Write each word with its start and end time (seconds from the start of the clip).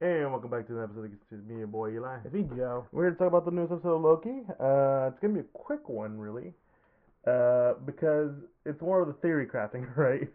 And 0.00 0.30
welcome 0.30 0.50
back 0.50 0.66
to 0.68 0.74
the 0.74 0.82
episode. 0.84 1.12
It's 1.12 1.30
just 1.30 1.44
me 1.48 1.62
and 1.62 1.72
boy 1.72 1.90
Eli. 1.92 2.18
It's 2.24 2.32
me, 2.32 2.46
Joe. 2.56 2.86
We're 2.92 3.04
here 3.04 3.10
to 3.12 3.16
talk 3.18 3.28
about 3.28 3.44
the 3.44 3.50
newest 3.50 3.72
episode 3.72 3.96
of 3.96 4.02
Loki. 4.02 4.42
Uh, 4.60 5.08
it's 5.10 5.18
gonna 5.20 5.34
be 5.34 5.40
a 5.40 5.52
quick 5.54 5.88
one, 5.88 6.16
really, 6.18 6.52
uh, 7.26 7.74
because 7.84 8.30
it's 8.64 8.80
more 8.80 9.00
of 9.00 9.08
the 9.08 9.14
theory 9.14 9.46
crafting, 9.46 9.84
right? 9.96 10.28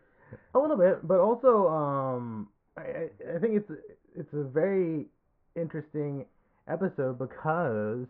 A 0.55 0.59
little 0.59 0.75
bit, 0.75 1.07
but 1.07 1.19
also, 1.19 1.67
um, 1.69 2.49
I, 2.77 3.07
I- 3.35 3.39
think 3.39 3.55
it's 3.55 3.71
it's 4.15 4.33
a 4.33 4.43
very 4.43 5.05
interesting 5.55 6.25
episode 6.67 7.17
because 7.19 8.05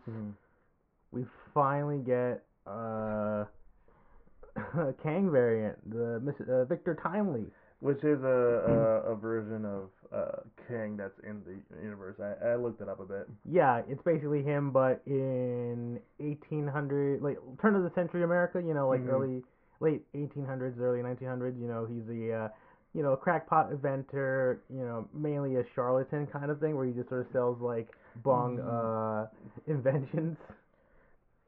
we 1.12 1.24
finally 1.52 1.98
get 1.98 2.42
uh, 2.66 3.44
a 4.78 4.92
Kang 5.02 5.30
variant, 5.30 5.78
the 5.88 6.34
uh, 6.50 6.64
Victor 6.64 6.98
Timely. 7.00 7.44
Which 7.84 8.02
is 8.02 8.22
a, 8.24 8.26
a 9.04 9.12
a 9.12 9.14
version 9.14 9.66
of 9.66 9.90
uh, 10.10 10.40
Kang 10.66 10.96
that's 10.96 11.18
in 11.22 11.42
the 11.44 11.82
universe. 11.82 12.16
I, 12.18 12.52
I 12.52 12.56
looked 12.56 12.80
it 12.80 12.88
up 12.88 12.98
a 12.98 13.04
bit. 13.04 13.28
Yeah, 13.44 13.82
it's 13.86 14.00
basically 14.02 14.42
him, 14.42 14.70
but 14.70 15.02
in 15.06 16.00
1800, 16.16 17.20
like 17.20 17.36
turn 17.60 17.74
of 17.76 17.82
the 17.82 17.92
century 17.94 18.22
America. 18.24 18.58
You 18.58 18.72
know, 18.72 18.88
like 18.88 19.04
Mhm. 19.04 19.10
early, 19.10 19.42
late 19.80 20.02
1800s, 20.14 20.80
early 20.80 21.02
1900s. 21.02 21.60
You 21.60 21.68
know, 21.68 21.84
he's 21.84 22.08
a, 22.08 22.32
uh, 22.32 22.48
you 22.94 23.02
know, 23.02 23.16
crackpot 23.16 23.70
inventor. 23.70 24.62
You 24.70 24.80
know, 24.86 25.06
mainly 25.12 25.56
a 25.56 25.64
charlatan 25.74 26.26
kind 26.26 26.50
of 26.50 26.60
thing, 26.60 26.76
where 26.76 26.86
he 26.86 26.92
just 26.94 27.10
sort 27.10 27.26
of 27.26 27.32
sells 27.34 27.60
like 27.60 27.88
bong 28.22 28.60
uh, 28.60 29.26
inventions. 29.66 30.38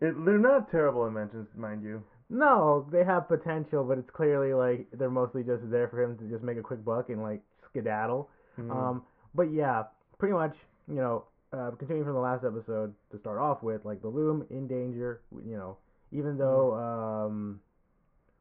It, 0.03 0.13
they're 0.27 0.37
not 0.37 0.71
terrible 0.71 1.07
inventions, 1.07 1.49
mind 1.57 1.83
you. 1.83 2.03
No, 2.29 2.87
they 2.91 3.05
have 3.05 3.29
potential, 3.29 3.85
but 3.85 3.99
it's 3.99 4.11
clearly 4.11 4.53
like 4.53 4.89
they're 4.93 5.11
mostly 5.11 5.43
just 5.45 5.69
there 5.71 5.89
for 5.89 6.03
him 6.03 6.17
to 6.19 6.25
just 6.25 6.43
make 6.43 6.59
a 6.59 6.63
quick 6.63 6.85
buck 6.85 7.09
and 7.09 7.23
like 7.23 7.41
skedaddle. 7.71 8.29
Mhm. 8.59 8.71
Um, 8.71 9.03
but 9.35 9.53
yeah, 9.53 9.85
pretty 10.19 10.35
much, 10.35 10.57
you 10.89 10.97
know, 10.97 11.25
uh, 11.53 11.71
continuing 11.79 12.05
from 12.05 12.15
the 12.15 12.21
last 12.21 12.45
episode 12.45 12.93
to 13.13 13.19
start 13.19 13.39
off 13.39 13.63
with, 13.63 13.85
like 13.85 14.03
the 14.03 14.09
loom 14.09 14.45
in 14.51 14.67
danger. 14.67 15.21
You 15.33 15.57
know, 15.57 15.77
even 16.11 16.37
though 16.37 16.75
um, 16.75 17.61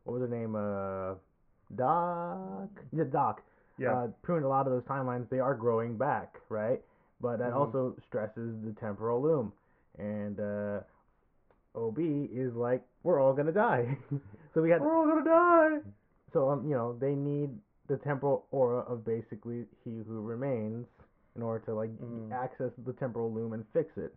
what 0.04 0.14
was 0.20 0.22
her 0.22 0.28
name? 0.36 0.56
Uh, 0.56 1.16
Doc. 1.76 2.70
Yeah, 2.92 3.04
Doc. 3.12 3.42
yeah. 3.78 3.94
Uh, 3.94 4.08
proving 4.24 4.44
a 4.46 4.48
lot 4.48 4.68
of 4.68 4.74
those 4.74 4.84
timelines, 4.84 5.30
they 5.30 5.40
are 5.40 5.54
growing 5.56 5.98
back, 5.98 6.40
right? 6.50 6.82
But 7.22 7.38
that 7.40 7.52
Mhm. 7.52 7.58
also 7.58 7.96
stresses 8.08 8.56
the 8.64 8.74
temporal 8.74 9.22
loom, 9.22 9.54
and 9.98 10.40
uh, 10.40 10.80
OB 11.76 12.00
is 12.00 12.54
like, 12.56 12.82
we're 13.04 13.20
all 13.20 13.34
gonna 13.34 13.52
die. 13.52 13.98
so 14.54 14.62
we 14.62 14.70
had 14.70 14.82
We're 14.82 14.96
all 14.98 15.06
gonna 15.06 15.24
die. 15.24 15.78
so 16.34 16.50
um, 16.50 16.68
you 16.68 16.76
know, 16.76 16.96
they 17.00 17.14
need 17.16 17.50
the 17.88 17.98
temporal 17.98 18.46
aura 18.52 18.80
of 18.82 19.06
basically 19.06 19.66
he 19.84 20.02
who 20.08 20.22
remains 20.22 20.86
in 21.36 21.42
order 21.44 21.64
to 21.66 21.74
like 21.74 21.90
Mhm. 22.02 22.32
access 22.32 22.72
the 22.86 22.94
temporal 22.94 23.32
loom 23.32 23.54
and 23.54 23.64
fix 23.74 23.98
it. 23.98 24.14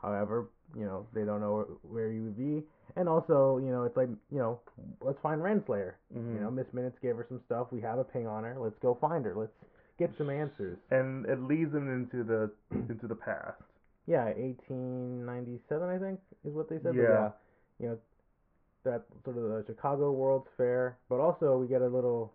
However, 0.00 0.48
you 0.76 0.84
know, 0.84 1.06
they 1.12 1.24
don't 1.24 1.40
know 1.40 1.66
where 1.82 2.10
you 2.10 2.24
would 2.24 2.36
be. 2.36 2.66
And 2.96 3.08
also, 3.08 3.58
you 3.58 3.70
know, 3.70 3.84
it's 3.84 3.96
like, 3.96 4.08
you 4.30 4.38
know, 4.38 4.58
let's 5.00 5.18
find 5.20 5.40
Renslayer. 5.40 5.92
Mhm. 6.14 6.34
You 6.34 6.40
know, 6.40 6.50
Miss 6.50 6.66
Minutes 6.72 6.98
gave 7.00 7.16
her 7.16 7.24
some 7.28 7.40
stuff. 7.46 7.70
We 7.70 7.80
have 7.82 7.98
a 7.98 8.04
ping 8.04 8.26
on 8.26 8.42
her. 8.44 8.56
Let's 8.58 8.78
go 8.80 8.94
find 8.94 9.24
her. 9.24 9.34
Let's 9.34 9.52
get 9.98 10.10
some 10.18 10.30
answers. 10.30 10.78
and 10.90 11.24
it 11.26 11.40
leads 11.42 11.70
them 11.72 11.88
into 11.88 12.24
the 12.24 12.50
into 12.72 13.06
the 13.06 13.14
past. 13.14 13.62
Yeah, 14.06 14.24
1897, 14.24 15.88
I 15.88 15.98
think, 15.98 16.20
is 16.44 16.52
what 16.54 16.68
they 16.68 16.76
said. 16.76 16.94
But 16.94 16.96
Yeah. 16.96 17.32
you 17.78 17.88
know, 17.88 17.98
that 18.84 19.04
sort 19.24 19.36
of 19.36 19.44
the 19.44 19.64
Chicago 19.66 20.10
World's 20.12 20.48
Fair. 20.56 20.98
But 21.08 21.20
also, 21.20 21.58
we 21.58 21.68
get 21.68 21.82
a 21.82 21.88
little 21.88 22.32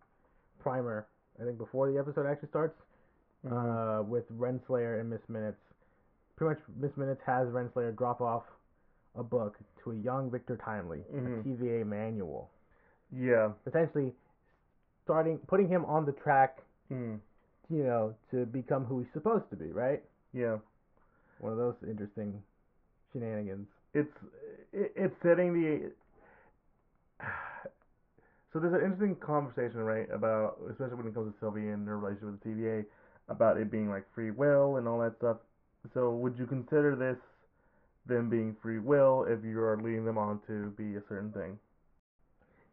primer, 0.59 1.07
I 1.39 1.43
think, 1.43 1.57
before 1.57 1.91
the 1.91 1.97
episode 1.99 2.25
actually 2.25 2.49
starts, 2.49 2.79
uh, 3.49 4.03
with 4.07 4.29
Renslayer 4.31 4.99
and 4.99 5.09
Miss 5.09 5.27
Minutes. 5.29 5.59
Pretty 6.35 6.55
much, 6.55 6.63
Miss 6.77 6.95
Minutes 6.97 7.21
has 7.25 7.47
Renslayer 7.49 7.95
drop 7.95 8.21
off 8.21 8.45
a 9.15 9.23
book 9.23 9.57
to 9.83 9.91
a 9.91 9.95
young 9.95 10.29
Victor 10.29 10.55
Timely, 10.57 11.03
Mhm. 11.11 11.39
a 11.39 11.43
TVA 11.43 11.83
manual. 11.83 12.49
Yeah. 13.11 13.53
Essentially, 13.65 14.15
starting 15.03 15.39
putting 15.47 15.67
him 15.67 15.85
on 15.85 16.05
the 16.05 16.11
track, 16.13 16.63
Mm. 16.89 17.19
you 17.69 17.83
know, 17.83 18.13
to 18.31 18.45
become 18.45 18.85
who 18.85 18.99
he's 18.99 19.11
supposed 19.13 19.49
to 19.49 19.55
be, 19.55 19.71
right? 19.71 20.03
Yeah. 20.33 20.59
One 21.39 21.51
of 21.51 21.57
those 21.57 21.75
interesting 21.87 22.41
shenanigans. 23.11 23.67
it's 23.93 24.13
it, 24.73 24.91
it's 24.95 25.15
setting 25.23 25.53
the 25.53 25.91
so 28.53 28.59
there's 28.59 28.73
an 28.73 28.81
interesting 28.81 29.15
conversation 29.15 29.79
right 29.81 30.07
about 30.11 30.57
especially 30.69 30.95
when 30.95 31.07
it 31.07 31.13
comes 31.13 31.33
to 31.33 31.39
Sylvie 31.39 31.69
and 31.69 31.87
her 31.87 31.97
relationship 31.97 32.31
with 32.31 32.41
the 32.41 32.49
TVA 32.49 32.85
about 33.29 33.57
it 33.57 33.71
being 33.71 33.89
like 33.89 34.05
free 34.13 34.31
will 34.31 34.77
and 34.77 34.87
all 34.87 34.99
that 34.99 35.17
stuff. 35.17 35.37
So 35.93 36.11
would 36.11 36.37
you 36.37 36.45
consider 36.45 36.95
this 36.95 37.17
them 38.05 38.29
being 38.29 38.55
free 38.61 38.79
will 38.79 39.25
if 39.27 39.43
you 39.43 39.59
are 39.59 39.77
leading 39.81 40.05
them 40.05 40.17
on 40.17 40.39
to 40.47 40.69
be 40.71 40.95
a 40.95 41.01
certain 41.09 41.31
thing? 41.31 41.59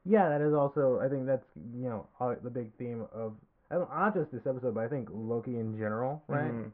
Yeah, 0.04 0.28
that 0.28 0.40
is 0.40 0.54
also. 0.54 1.00
I 1.02 1.08
think 1.08 1.26
that's 1.26 1.46
you 1.74 1.88
know 1.88 2.06
the 2.42 2.50
big 2.50 2.70
theme 2.78 3.06
of 3.12 3.34
I 3.70 3.76
don't, 3.76 3.90
not 3.90 4.14
just 4.14 4.30
this 4.30 4.46
episode, 4.46 4.74
but 4.74 4.84
I 4.84 4.88
think 4.88 5.08
Loki 5.10 5.58
in 5.58 5.76
general, 5.76 6.22
right? 6.28 6.52
Mhm. 6.52 6.70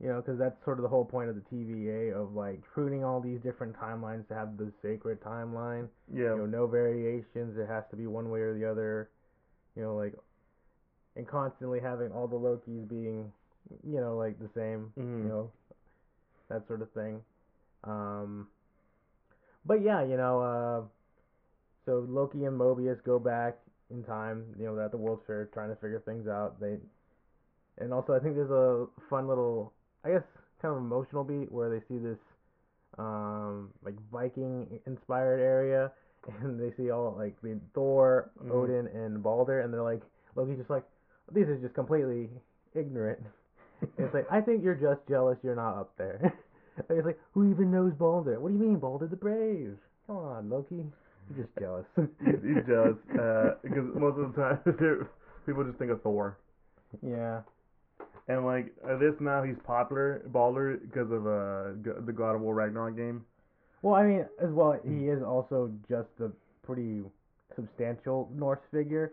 You 0.00 0.08
know, 0.08 0.16
because 0.16 0.38
that's 0.38 0.64
sort 0.64 0.78
of 0.78 0.82
the 0.82 0.88
whole 0.88 1.04
point 1.04 1.28
of 1.28 1.34
the 1.34 1.42
TVA 1.42 2.14
of 2.14 2.34
like 2.34 2.62
pruning 2.72 3.04
all 3.04 3.20
these 3.20 3.38
different 3.40 3.76
timelines 3.76 4.26
to 4.28 4.34
have 4.34 4.56
the 4.56 4.72
sacred 4.80 5.20
timeline. 5.20 5.88
Yeah. 6.12 6.30
You 6.32 6.38
know, 6.38 6.46
no 6.46 6.66
variations. 6.66 7.58
It 7.58 7.68
has 7.68 7.84
to 7.90 7.96
be 7.96 8.06
one 8.06 8.30
way 8.30 8.40
or 8.40 8.54
the 8.54 8.64
other. 8.64 9.10
You 9.76 9.82
know, 9.82 9.96
like 9.96 10.14
and 11.16 11.26
constantly 11.28 11.80
having 11.80 12.12
all 12.12 12.26
the 12.26 12.36
Lokis 12.38 12.88
being, 12.88 13.30
you 13.86 14.00
know, 14.00 14.16
like 14.16 14.38
the 14.38 14.48
same. 14.54 14.92
Mhm. 14.98 15.22
You 15.22 15.28
know, 15.28 15.50
that 16.48 16.66
sort 16.66 16.80
of 16.80 16.90
thing. 16.92 17.22
Um, 17.84 18.48
but 19.66 19.82
yeah, 19.82 20.02
you 20.02 20.16
know, 20.16 20.40
uh, 20.40 20.82
so 21.84 22.06
Loki 22.08 22.44
and 22.44 22.58
Mobius 22.58 23.02
go 23.04 23.18
back 23.18 23.58
in 23.90 24.02
time. 24.04 24.54
You 24.58 24.66
know, 24.66 24.80
at 24.80 24.92
the 24.92 24.96
World's 24.96 25.24
Fair 25.26 25.46
trying 25.52 25.68
to 25.68 25.76
figure 25.76 26.00
things 26.00 26.26
out. 26.26 26.58
They, 26.58 26.78
and 27.78 27.92
also 27.92 28.14
I 28.14 28.18
think 28.18 28.34
there's 28.36 28.50
a 28.50 28.86
fun 29.08 29.28
little, 29.28 29.72
I 30.04 30.10
guess, 30.10 30.22
kind 30.62 30.74
of 30.74 30.80
emotional 30.82 31.24
beat 31.24 31.50
where 31.52 31.68
they 31.70 31.80
see 31.88 31.98
this, 31.98 32.18
um, 32.98 33.70
like 33.84 33.94
Viking 34.12 34.66
inspired 34.86 35.40
area, 35.40 35.92
and 36.42 36.58
they 36.60 36.74
see 36.76 36.90
all 36.90 37.14
like 37.16 37.40
the 37.42 37.58
Thor, 37.74 38.30
Mhm. 38.44 38.50
Odin, 38.50 38.86
and 38.88 39.22
Balder, 39.22 39.60
and 39.60 39.72
they're 39.72 39.82
like, 39.82 40.02
Loki's 40.36 40.58
just 40.58 40.70
like, 40.70 40.84
these 41.32 41.48
is 41.48 41.60
just 41.60 41.74
completely 41.74 42.30
ignorant. 42.74 43.20
It's 43.96 44.12
like, 44.12 44.26
I 44.30 44.42
think 44.42 44.62
you're 44.62 44.74
just 44.74 45.00
jealous 45.08 45.38
you're 45.42 45.56
not 45.56 45.78
up 45.78 45.96
there. 45.96 46.34
and 46.88 46.98
it's 46.98 47.06
like, 47.06 47.18
who 47.32 47.50
even 47.50 47.70
knows 47.70 47.94
Balder? 47.94 48.38
What 48.38 48.50
do 48.50 48.54
you 48.54 48.60
mean, 48.60 48.76
Balder 48.78 49.06
the 49.06 49.16
Brave? 49.16 49.78
Come 50.06 50.16
on, 50.18 50.50
Loki. 50.50 50.84
You're 51.34 51.46
just 51.46 51.56
jealous. 51.58 51.86
He's, 51.96 52.34
he's 52.44 52.66
jealous 52.66 52.96
uh, 53.18 53.54
because 53.62 53.84
most 53.94 54.18
of 54.18 54.34
the 54.34 54.42
time 54.42 54.58
people 55.46 55.64
just 55.64 55.78
think 55.78 55.90
of 55.92 56.02
Thor. 56.02 56.36
yeah. 57.02 57.40
And 58.30 58.46
like 58.46 58.72
this 59.00 59.14
now 59.18 59.42
he's 59.42 59.56
popular 59.66 60.22
Balder 60.26 60.78
because 60.78 61.10
of 61.10 61.26
uh 61.26 62.04
the 62.06 62.12
God 62.12 62.36
of 62.36 62.40
War 62.42 62.54
Ragnarok 62.54 62.96
game. 62.96 63.24
Well, 63.82 63.94
I 63.94 64.04
mean, 64.04 64.24
as 64.40 64.50
well, 64.50 64.78
he 64.86 65.08
is 65.08 65.22
also 65.22 65.72
just 65.88 66.10
a 66.20 66.30
pretty 66.64 67.02
substantial 67.56 68.30
Norse 68.32 68.60
figure. 68.70 69.12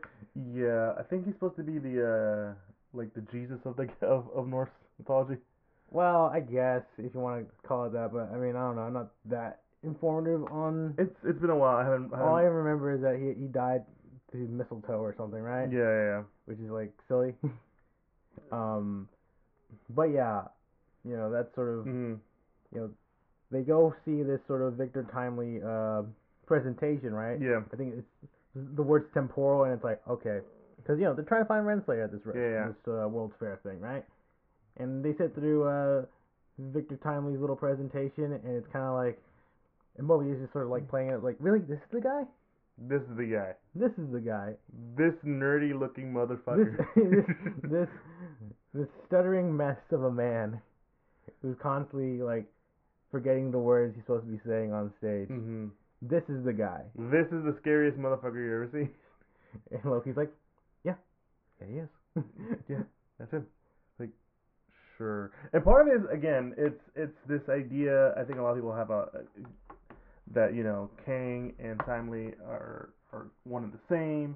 Yeah, 0.53 0.94
I 1.00 1.03
think 1.03 1.25
he's 1.25 1.33
supposed 1.33 1.55
to 1.55 1.63
be 1.63 1.79
the 1.79 2.53
uh 2.53 2.53
like 2.94 3.11
the 3.16 3.22
Jesus 3.31 3.57
of 3.66 3.75
the 3.75 3.89
of, 4.05 4.28
of 4.35 4.47
Norse 4.47 4.69
mythology. 5.00 5.41
Well, 5.89 6.29
I 6.31 6.41
guess 6.41 6.84
if 6.99 7.11
you 7.16 7.19
want 7.19 7.47
to 7.47 7.67
call 7.67 7.85
it 7.85 7.94
that, 7.94 8.13
but 8.13 8.29
I 8.31 8.38
mean, 8.38 8.55
I 8.55 8.67
don't 8.67 8.75
know. 8.75 8.84
I'm 8.84 8.94
not 8.94 9.11
that 9.25 9.61
informative 9.84 10.44
on. 10.51 10.94
It's 10.99 11.16
it's 11.25 11.39
been 11.39 11.49
a 11.49 11.55
while. 11.55 11.78
I 11.78 11.84
haven't. 11.85 12.13
I 12.13 12.22
All 12.22 12.35
I 12.35 12.41
remember 12.44 12.94
is 12.94 13.01
that 13.01 13.16
he 13.17 13.41
he 13.41 13.47
died 13.47 13.84
through 14.31 14.47
mistletoe 14.49 14.99
or 14.99 15.16
something, 15.17 15.41
right? 15.41 15.72
yeah, 15.72 15.79
yeah, 15.79 16.03
yeah. 16.03 16.23
Which 16.46 16.59
is 16.59 16.69
like 16.69 16.91
silly. 17.08 17.34
um, 18.52 19.08
but 19.90 20.11
yeah, 20.11 20.44
you 21.05 21.16
know 21.16 21.32
that's 21.32 21.53
sort 21.55 21.79
of 21.79 21.85
hmm 21.85 22.14
you 22.73 22.82
know 22.82 22.90
they 23.52 23.61
go 23.61 23.94
see 24.05 24.23
this 24.23 24.40
sort 24.47 24.61
of 24.61 24.73
Victor 24.73 25.08
Timely 25.14 25.61
uh 25.66 26.03
presentation, 26.46 27.14
right? 27.14 27.40
Yeah. 27.41 27.61
I 27.72 27.76
think 27.76 27.94
it's 27.97 28.29
the 28.76 28.82
word's 28.82 29.08
temporal, 29.14 29.64
and 29.66 29.73
it's 29.73 29.84
like 29.84 30.02
okay, 30.09 30.40
because 30.78 30.97
you 30.99 31.05
know 31.05 31.14
they're 31.14 31.26
trying 31.26 31.44
to 31.44 31.47
find 31.47 31.66
Renslayer 31.66 32.05
at 32.05 32.11
this 32.11 32.22
Yeah, 32.34 32.41
yeah. 32.41 32.67
this 32.67 32.76
uh, 32.88 33.08
World's 33.08 33.35
Fair 33.40 33.59
thing, 33.64 33.79
right? 33.79 34.03
And 34.78 35.03
they 35.03 35.14
sit 35.17 35.34
through 35.34 35.64
uh, 35.67 36.05
Victor 36.59 36.97
Timely's 37.03 37.40
little 37.40 37.55
presentation, 37.55 38.34
and 38.34 38.55
it's 38.58 38.67
kind 38.72 38.85
of 38.85 38.93
like, 38.96 39.20
and 39.97 40.05
Moby 40.08 40.29
is 40.32 40.40
just 40.40 40.53
sort 40.53 40.66
of 40.66 40.72
like 40.72 40.88
playing 40.90 41.09
it 41.09 41.23
like, 41.23 41.35
really, 41.40 41.59
this 41.59 41.78
is 41.78 41.91
the 41.91 42.02
guy? 42.02 42.23
This 42.78 43.02
is 43.02 43.17
the 43.17 43.26
guy. 43.26 43.53
This 43.73 43.91
is 43.97 44.11
the 44.11 44.20
guy. 44.20 44.53
This 44.96 45.14
nerdy 45.26 45.78
looking 45.78 46.14
motherfucker. 46.14 46.78
this 46.96 47.26
this 47.64 47.72
this 47.72 47.90
stuttering 49.08 49.55
mess 49.55 49.78
of 49.91 50.03
a 50.03 50.11
man 50.11 50.61
who's 51.41 51.55
constantly 51.61 52.22
like 52.22 52.46
forgetting 53.11 53.52
the 53.52 53.58
words 53.59 53.96
he's 53.96 54.03
supposed 54.03 54.25
to 54.25 54.31
be 54.31 54.40
saying 54.46 54.73
on 54.73 54.91
stage. 54.99 55.28
hmm 55.29 55.67
This 56.02 56.23
is 56.29 56.43
the 56.46 56.53
guy. 56.53 56.81
This 56.96 57.25
is 57.28 57.43
the 57.43 57.55
scariest 57.61 57.97
motherfucker 57.97 58.35
you 58.35 58.53
ever 58.53 58.69
seen. 58.72 58.90
And 59.72 59.84
Loki's 59.85 60.17
like, 60.17 60.31
yeah, 60.84 60.96
yeah, 61.61 61.67
he 61.67 61.78
is. 61.79 61.90
Yeah, 62.69 62.84
that's 63.17 63.31
him. 63.31 63.47
Like, 63.97 64.09
sure. 64.97 65.31
And 65.53 65.64
part 65.64 65.87
of 65.87 65.93
it 65.93 65.97
is 66.03 66.08
again, 66.11 66.53
it's 66.58 66.81
it's 66.96 67.17
this 67.28 67.41
idea. 67.49 68.14
I 68.19 68.23
think 68.23 68.37
a 68.40 68.41
lot 68.41 68.52
of 68.52 68.58
people 68.58 68.75
have 68.75 68.90
a 68.91 69.08
that 70.34 70.53
you 70.53 70.64
know 70.64 70.90
Kang 71.05 71.53
and 71.59 71.79
Timely 71.85 72.34
are 72.46 72.90
are 73.14 73.28
one 73.46 73.64
and 73.64 73.73
the 73.73 73.79
same. 73.90 74.35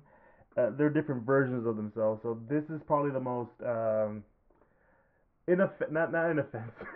Uh, 0.58 0.70
they're 0.78 0.90
different 0.90 1.26
versions 1.26 1.66
of 1.66 1.78
themselves. 1.78 2.20
So 2.24 2.38
this 2.50 2.64
is 2.70 2.82
probably 2.86 3.12
the 3.12 3.20
most 3.20 3.52
um, 3.66 4.24
inoff- 5.48 5.92
not 5.92 6.12
not 6.12 6.30
inoffensive. 6.30 6.74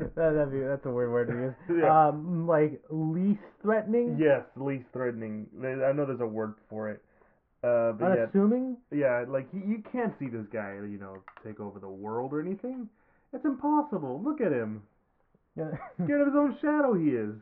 that, 0.00 0.14
that'd 0.16 0.50
be, 0.50 0.60
that's 0.60 0.86
a 0.86 0.90
weird 0.90 1.10
word 1.10 1.28
to 1.28 1.34
use. 1.34 1.54
Yeah. 1.82 2.08
Um, 2.08 2.46
like 2.46 2.80
least 2.90 3.40
threatening, 3.62 4.16
yes, 4.18 4.42
least 4.56 4.86
threatening. 4.92 5.46
I 5.58 5.92
know 5.92 6.06
there's 6.06 6.20
a 6.20 6.26
word 6.26 6.54
for 6.70 6.90
it. 6.90 7.02
Uh, 7.62 7.92
but 7.92 8.06
yeah, 8.06 8.22
unassuming. 8.24 8.76
yeah, 8.90 9.24
like 9.26 9.48
you, 9.52 9.62
you 9.66 9.82
can't 9.90 10.12
see 10.18 10.26
this 10.26 10.44
guy, 10.52 10.74
you 10.74 10.98
know, 11.00 11.16
take 11.44 11.60
over 11.60 11.78
the 11.80 11.88
world 11.88 12.32
or 12.32 12.40
anything. 12.40 12.88
It's 13.32 13.44
impossible. 13.44 14.22
Look 14.22 14.40
at 14.40 14.52
him. 14.52 14.82
Yeah. 15.56 15.70
Scared 16.04 16.20
of 16.20 16.26
his 16.28 16.36
own 16.36 16.56
shadow, 16.60 16.94
he 16.94 17.10
is. 17.10 17.34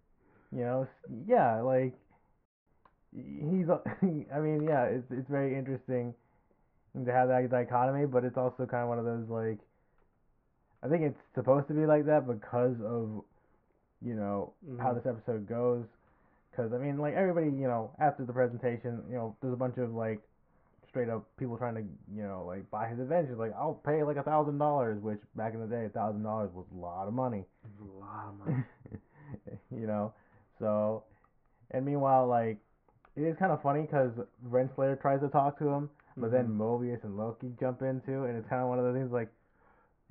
you 0.52 0.60
know, 0.60 0.88
yeah, 1.26 1.60
like 1.60 1.94
he's. 3.14 3.66
I 4.34 4.38
mean, 4.40 4.66
yeah, 4.68 4.84
it's 4.84 5.10
it's 5.10 5.28
very 5.28 5.56
interesting 5.56 6.14
to 7.04 7.12
have 7.12 7.28
that 7.28 7.50
dichotomy, 7.50 8.06
but 8.06 8.24
it's 8.24 8.36
also 8.36 8.66
kind 8.66 8.82
of 8.84 8.88
one 8.88 8.98
of 8.98 9.04
those 9.04 9.28
like. 9.28 9.58
I 10.82 10.88
think 10.88 11.02
it's 11.02 11.20
supposed 11.34 11.68
to 11.68 11.74
be 11.74 11.84
like 11.86 12.06
that 12.06 12.26
because 12.26 12.76
of, 12.82 13.22
you 14.02 14.14
know, 14.14 14.52
how 14.78 14.92
Mhm. 14.92 14.94
this 14.94 15.06
episode 15.06 15.46
goes. 15.46 15.84
Because 16.50 16.72
I 16.72 16.78
mean, 16.78 16.98
like 16.98 17.14
everybody, 17.14 17.46
you 17.48 17.68
know, 17.68 17.90
after 17.98 18.24
the 18.24 18.32
presentation, 18.32 19.02
you 19.08 19.16
know, 19.16 19.36
there's 19.40 19.54
a 19.54 19.56
bunch 19.56 19.78
of 19.78 19.94
like 19.94 20.20
straight 20.88 21.08
up 21.08 21.24
people 21.36 21.56
trying 21.58 21.74
to, 21.76 21.82
you 22.14 22.22
know, 22.22 22.44
like 22.46 22.68
buy 22.70 22.88
his 22.88 22.98
adventures. 22.98 23.38
Like, 23.38 23.54
I'll 23.56 23.74
pay 23.74 24.02
like 24.02 24.16
a 24.16 24.22
thousand 24.22 24.58
dollars, 24.58 25.00
which 25.02 25.20
back 25.36 25.54
in 25.54 25.60
the 25.60 25.66
day, 25.66 25.84
a 25.86 25.88
thousand 25.90 26.22
dollars 26.22 26.50
was 26.54 26.66
a 26.72 26.78
lot 26.78 27.06
of 27.08 27.14
money. 27.14 27.44
It's 27.64 27.80
a 27.80 28.00
lot 28.00 28.26
of 28.28 28.38
money. 28.38 28.64
you 29.70 29.86
know. 29.86 30.12
So, 30.58 31.04
and 31.70 31.84
meanwhile, 31.84 32.26
like 32.26 32.58
it 33.16 33.22
is 33.22 33.36
kind 33.38 33.52
of 33.52 33.60
funny 33.62 33.82
because 33.82 34.12
Renslayer 34.48 35.00
tries 35.00 35.20
to 35.20 35.28
talk 35.28 35.58
to 35.58 35.68
him, 35.68 35.90
but 36.16 36.30
then 36.30 36.48
Mhm. 36.48 36.56
Mobius 36.58 37.02
and 37.04 37.16
Loki 37.16 37.54
jump 37.58 37.82
in 37.82 38.00
too, 38.02 38.24
and 38.24 38.36
it's 38.36 38.48
kind 38.48 38.62
of 38.62 38.68
one 38.68 38.78
of 38.78 38.84
those 38.84 38.94
things 38.94 39.10
like, 39.12 39.28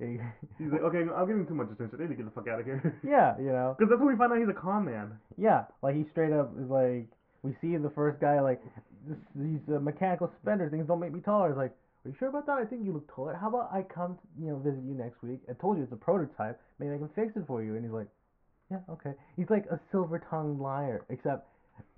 He's 0.00 0.72
like, 0.72 0.80
okay, 0.80 1.04
I'm 1.14 1.26
giving 1.26 1.46
too 1.46 1.54
much 1.54 1.68
attention. 1.70 1.98
I 1.98 2.02
need 2.04 2.08
to 2.08 2.14
get 2.14 2.24
the 2.24 2.30
fuck 2.30 2.48
out 2.48 2.58
of 2.60 2.64
here. 2.64 2.80
yeah, 3.04 3.36
you 3.38 3.52
know, 3.52 3.76
Because 3.78 3.90
that's 3.90 3.98
when 4.00 4.08
we 4.08 4.16
find 4.16 4.32
out 4.32 4.38
he's 4.38 4.48
a 4.48 4.54
con 4.54 4.86
man. 4.86 5.18
yeah, 5.36 5.64
like 5.82 5.94
he 5.94 6.04
straight 6.10 6.32
up 6.32 6.52
is 6.58 6.70
like, 6.70 7.06
we 7.42 7.54
see 7.60 7.76
the 7.76 7.90
first 7.90 8.18
guy 8.20 8.40
like 8.40 8.62
this, 9.06 9.18
these 9.34 9.60
uh, 9.74 9.78
mechanical 9.78 10.32
spender 10.40 10.68
things 10.70 10.86
don't 10.86 11.00
make 11.00 11.12
me 11.12 11.20
taller. 11.20 11.48
It's 11.50 11.58
like, 11.58 11.72
are 12.04 12.08
you 12.08 12.14
sure 12.18 12.28
about 12.28 12.46
that? 12.46 12.56
I 12.56 12.64
think 12.64 12.82
you 12.84 12.92
look 12.92 13.06
taller. 13.14 13.34
How 13.34 13.48
about 13.48 13.70
I 13.72 13.82
come, 13.82 14.18
you 14.40 14.48
know, 14.48 14.56
visit 14.56 14.80
you 14.84 14.94
next 14.94 15.22
week? 15.22 15.40
I 15.50 15.52
told 15.52 15.76
you 15.76 15.82
it's 15.82 15.92
a 15.92 15.96
prototype. 15.96 16.58
Maybe 16.78 16.94
I 16.94 16.98
can 16.98 17.10
fix 17.14 17.36
it 17.36 17.44
for 17.46 17.62
you. 17.62 17.74
And 17.76 17.84
he's 17.84 17.92
like, 17.92 18.08
yeah, 18.70 18.78
okay. 18.88 19.12
He's 19.36 19.50
like 19.50 19.66
a 19.66 19.78
silver-tongued 19.90 20.60
liar, 20.60 21.04
except, 21.10 21.46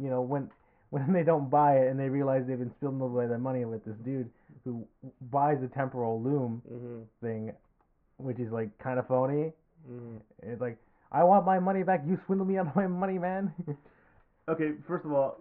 you 0.00 0.10
know, 0.10 0.22
when 0.22 0.50
when 0.92 1.12
they 1.12 1.22
don't 1.24 1.48
buy 1.50 1.78
it 1.78 1.88
and 1.90 1.98
they 1.98 2.08
realize 2.08 2.44
they've 2.46 2.58
been 2.58 2.74
spilling 2.78 3.00
away 3.00 3.26
their 3.26 3.38
money 3.38 3.64
with 3.64 3.82
this 3.84 3.96
dude 4.04 4.28
who 4.64 4.84
buys 5.30 5.58
a 5.64 5.68
temporal 5.68 6.20
loom 6.22 6.62
Mm-hmm. 6.70 7.00
thing, 7.26 7.52
which 8.18 8.38
is 8.38 8.52
like 8.52 8.68
kind 8.78 8.98
of 9.00 9.08
phony. 9.08 9.52
Mm-hmm. 9.90 10.18
It's 10.42 10.60
like, 10.60 10.76
I 11.10 11.24
want 11.24 11.44
my 11.46 11.58
money 11.58 11.82
back. 11.82 12.04
You 12.06 12.18
swindled 12.26 12.48
me 12.48 12.58
out 12.58 12.68
of 12.68 12.76
my 12.76 12.86
money, 12.86 13.18
man. 13.18 13.52
Okay, 14.48 14.72
first 14.88 15.04
of 15.06 15.12
all, 15.12 15.38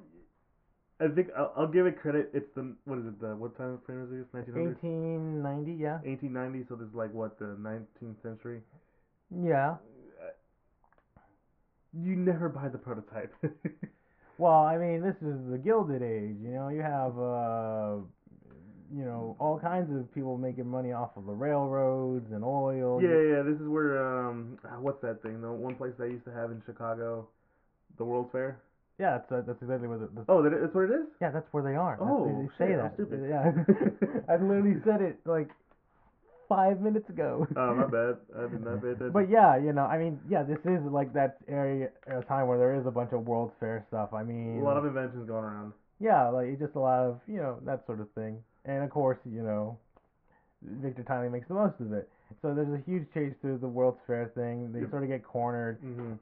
I 1.00 1.07
think 1.07 1.30
I'll, 1.36 1.51
I'll 1.57 1.68
give 1.68 1.88
it 1.88 2.00
credit. 2.00 2.30
It's 2.36 2.45
the 2.56 2.75
what 2.86 3.00
is 3.00 3.06
it? 3.07 3.19
The 3.19 3.36
what 3.36 3.57
time 3.57 3.80
frame 3.83 4.03
is 4.03 4.09
this? 4.12 4.27
1900s, 4.31 4.77
1890, 4.83 5.74
yeah, 5.74 5.98
1890. 6.06 6.65
So 6.69 6.75
this 6.75 6.88
is 6.88 6.94
like 6.94 7.12
what 7.12 7.39
the 7.39 7.57
19th 7.59 8.21
century. 8.21 8.62
yeah. 9.44 9.75
You 11.94 12.15
never 12.15 12.48
buy 12.48 12.69
the 12.69 12.77
prototype. 12.77 13.33
Well, 14.41 14.65
I 14.65 14.75
mean, 14.79 15.03
this 15.03 15.13
is 15.21 15.38
the 15.51 15.59
Gilded 15.59 16.01
Age. 16.01 16.38
You 16.41 16.49
know, 16.49 16.69
you 16.69 16.81
have, 16.81 17.13
uh, 17.19 18.01
you 18.91 19.05
know, 19.05 19.35
all 19.39 19.59
kinds 19.59 19.93
of 19.95 20.11
people 20.15 20.35
making 20.35 20.65
money 20.67 20.93
off 20.93 21.11
of 21.15 21.27
the 21.27 21.31
railroads 21.31 22.25
and 22.31 22.43
oil. 22.43 22.99
yeah, 23.03 23.38
yeah. 23.38 23.41
This 23.43 23.61
is 23.61 23.67
where 23.67 24.01
um, 24.01 24.57
what's 24.79 24.99
that 25.03 25.21
thing? 25.21 25.41
The 25.41 25.51
one 25.51 25.75
place 25.75 25.93
they 25.99 26.07
used 26.07 26.25
to 26.25 26.31
have 26.31 26.49
in 26.49 26.59
Chicago, 26.65 27.27
the 27.99 28.03
World's 28.03 28.31
Fair. 28.31 28.57
Yeah, 28.97 29.19
that's, 29.29 29.45
that's 29.45 29.61
exactly 29.61 29.88
what 29.88 30.01
it, 30.01 30.09
that's, 30.15 30.25
Oh, 30.27 30.41
that's 30.41 30.73
what 30.73 30.85
it 30.89 30.91
is. 30.91 31.07
yeah, 31.21 31.29
that's 31.29 31.47
where 31.51 31.61
they 31.63 31.75
are. 31.75 31.97
That's- 32.01 32.09
Oh, 32.11 32.25
they, 32.25 32.41
they 32.41 32.49
say 32.57 32.71
shit, 32.73 32.79
I'm 32.79 32.89
that. 32.89 32.93
stupid. 32.97 33.19
Yeah, 33.29 33.45
I 34.33 34.41
literally 34.41 34.81
said 34.83 35.01
it 35.01 35.19
like 35.25 35.49
five 36.51 36.81
minutes 36.81 37.07
ago. 37.09 37.48
Oh, 37.56 37.74
my 37.75 37.88
bad. 37.88 38.18
I 38.38 38.42
did 38.51 38.62
not 38.65 38.81
pay 38.81 38.89
attention. 38.89 39.12
But 39.13 39.30
yeah, 39.30 39.56
you 39.57 39.71
know, 39.71 39.86
I 39.86 39.98
mean, 39.98 40.19
yeah, 40.30 40.44
this 40.44 40.57
is 40.65 40.81
like 40.92 41.13
that 41.13 41.38
area, 41.48 41.89
a 42.07 42.21
time 42.24 42.48
where 42.48 42.57
there 42.57 42.75
is 42.80 42.86
a 42.86 42.92
bunch 42.92 43.12
of 43.13 43.25
World's 43.25 43.53
Fair 43.59 43.86
stuff. 43.88 44.09
I 44.13 44.24
mean, 44.24 44.59
a 44.59 44.63
lot 44.63 44.75
of 44.77 44.86
inventions 44.86 45.25
going 45.27 45.45
around. 45.45 45.71
Yeah, 46.00 46.27
like 46.30 46.48
it's 46.48 46.59
just 46.62 46.75
a 46.75 46.80
lot 46.80 47.00
of 47.00 47.19
you 47.27 47.38
know 47.38 47.59
that 47.65 47.86
sort 47.86 48.01
of 48.01 48.09
thing, 48.12 48.33
and 48.65 48.83
of 48.83 48.89
course 48.89 49.19
you 49.25 49.44
know, 49.44 49.77
Victor 50.83 51.03
Timely 51.03 51.30
makes 51.30 51.48
the 51.48 51.53
most 51.53 51.80
of 51.80 51.94
it. 51.94 52.09
So 52.42 52.53
there's 52.53 52.74
a 52.74 52.81
huge 52.89 53.06
chase 53.13 53.33
through 53.42 53.59
the 53.59 53.68
World's 53.68 54.00
Fair 54.07 54.31
thing. 54.36 54.71
They 54.74 54.81
Yep. 54.81 54.89
sort 54.89 55.03
of 55.03 55.09
get 55.09 55.24
cornered, 55.24 55.80
Mm-hmm. 55.81 56.13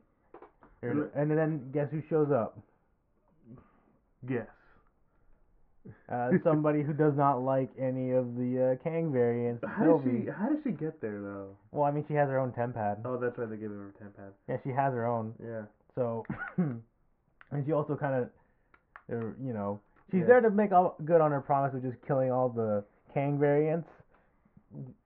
and, 0.83 1.09
and 1.15 1.31
then 1.37 1.71
guess 1.71 1.87
who 1.91 2.01
shows 2.09 2.29
up? 2.31 2.59
Yes. 4.27 4.47
Uh, 6.11 6.31
somebody 6.43 6.83
who 6.83 6.93
does 6.93 7.13
not 7.15 7.41
like 7.41 7.69
any 7.79 8.11
of 8.11 8.35
the 8.35 8.77
uh, 8.79 8.83
Kang 8.83 9.11
variants. 9.11 9.63
How 9.67 9.97
did 9.97 10.25
she? 10.25 10.29
How 10.31 10.49
did 10.49 10.59
she 10.63 10.71
get 10.71 10.99
there 11.01 11.21
though? 11.21 11.55
Well, 11.71 11.85
I 11.85 11.91
mean, 11.91 12.03
she 12.07 12.13
has 12.15 12.27
her 12.29 12.37
own 12.39 12.51
tempad. 12.51 13.01
Oh, 13.05 13.17
that's 13.17 13.37
why 13.37 13.45
They 13.45 13.57
gave 13.57 13.69
her 13.69 13.89
a 13.97 14.03
tempad. 14.03 14.31
Yeah, 14.47 14.57
she 14.63 14.69
has 14.69 14.93
her 14.93 15.05
own. 15.07 15.33
Yeah. 15.43 15.61
So, 15.95 16.25
and 16.57 17.65
she 17.65 17.71
also 17.71 17.95
kind 17.95 18.23
of, 18.23 18.29
you 19.09 19.53
know, 19.53 19.79
she's 20.11 20.21
Yeah. 20.21 20.25
there 20.27 20.41
to 20.41 20.49
make 20.51 20.71
all 20.71 20.95
good 21.05 21.21
on 21.21 21.31
her 21.31 21.41
promise 21.41 21.73
of 21.73 21.81
just 21.81 21.97
killing 22.05 22.31
all 22.31 22.49
the 22.49 22.83
Kang 23.13 23.39
variants, 23.39 23.87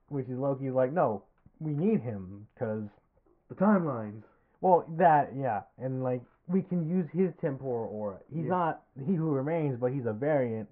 which 0.10 0.26
is 0.28 0.38
Loki's 0.38 0.74
like, 0.74 0.92
no, 0.92 1.24
we 1.60 1.72
need 1.74 2.02
him 2.02 2.48
because, 2.54 2.84
The 3.50 3.56
timelines. 3.56 4.24
well, 4.62 4.86
that 4.98 5.32
yeah, 5.36 5.62
and 5.78 6.04
like 6.04 6.22
we 6.48 6.62
can 6.62 6.88
use 6.88 7.08
his 7.14 7.32
temporal 7.40 7.90
aura. 7.92 8.18
He's 8.30 8.44
Yeah. 8.44 8.50
not 8.50 8.82
he 9.06 9.16
who 9.16 9.32
remains, 9.32 9.80
but 9.80 9.92
he's 9.92 10.06
a 10.06 10.14
variant, 10.14 10.70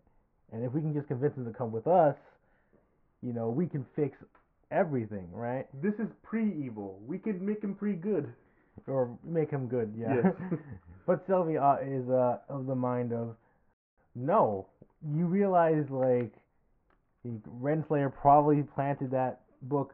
and 0.52 0.64
if 0.64 0.74
we 0.74 0.82
can 0.82 0.94
just 0.94 1.08
convince 1.08 1.36
him 1.36 1.46
to 1.46 1.52
come 1.54 1.72
with 1.72 1.88
us, 1.88 2.16
you 3.22 3.34
know, 3.34 3.50
we 3.50 3.68
can 3.68 3.86
fix 3.96 4.18
everything, 4.72 5.32
right? 5.34 5.68
This 5.82 5.94
is 6.00 6.08
pre-evil. 6.24 7.00
We 7.06 7.18
could 7.20 7.42
make 7.42 7.62
him 7.64 7.76
pre-good. 7.76 8.34
or 8.88 9.18
make 9.24 9.52
him 9.52 9.68
good, 9.68 9.94
yeah. 9.96 10.16
Yes. 10.24 10.34
but 11.06 11.26
Sylvia 11.28 11.62
uh, 11.62 11.78
is 11.84 12.10
uh, 12.10 12.40
of 12.50 12.66
the 12.66 12.76
mind 12.76 13.14
of, 13.14 13.36
no, 14.16 14.68
you 15.16 15.26
realize 15.26 15.90
like, 15.90 16.34
the 17.24 17.38
Renslayer 17.62 18.12
probably 18.14 18.64
planted 18.64 19.12
that 19.12 19.42
book 19.64 19.94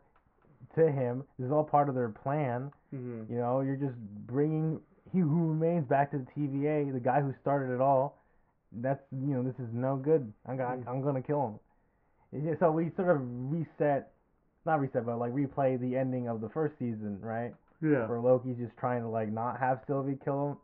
to 0.76 0.90
him. 0.92 1.24
This 1.38 1.48
is 1.48 1.52
all 1.52 1.64
part 1.64 1.90
of 1.90 1.96
their 1.96 2.10
plan. 2.10 2.72
Mm-hmm. 2.94 3.34
You 3.34 3.40
know, 3.40 3.62
you're 3.62 3.76
just 3.76 3.98
bringing 4.28 4.80
he 5.12 5.20
who 5.20 5.50
remains 5.50 5.88
back 5.88 6.12
to 6.12 6.18
the 6.20 6.26
TVA, 6.42 6.92
the 6.94 7.00
guy 7.00 7.22
who 7.22 7.34
started 7.42 7.74
it 7.74 7.82
all. 7.82 8.22
That's 8.72 9.02
you 9.12 9.34
know, 9.34 9.44
this 9.44 9.56
is 9.60 9.70
no 9.74 9.96
good. 9.96 10.32
I'm 10.46 10.58
gonna 10.58 10.78
Mm. 10.78 10.88
I'm 10.88 11.02
gonna 11.02 11.22
kill 11.22 11.60
him. 12.32 12.58
So 12.60 12.72
we 12.72 12.92
sort 12.98 13.10
of 13.16 13.22
reset, 13.52 14.12
not 14.66 14.80
reset, 14.82 15.06
but 15.06 15.18
like 15.18 15.32
replay 15.34 15.80
the 15.80 15.96
ending 15.96 16.28
of 16.28 16.42
the 16.42 16.50
first 16.50 16.78
season, 16.78 17.20
right? 17.22 17.54
Yeah. 17.82 18.08
where 18.08 18.20
Loki's 18.20 18.58
just 18.58 18.76
trying 18.78 19.02
to 19.04 19.08
like 19.08 19.32
not 19.32 19.60
have 19.60 19.82
Sylvie 19.88 20.18
kill 20.24 20.50
him. 20.50 20.58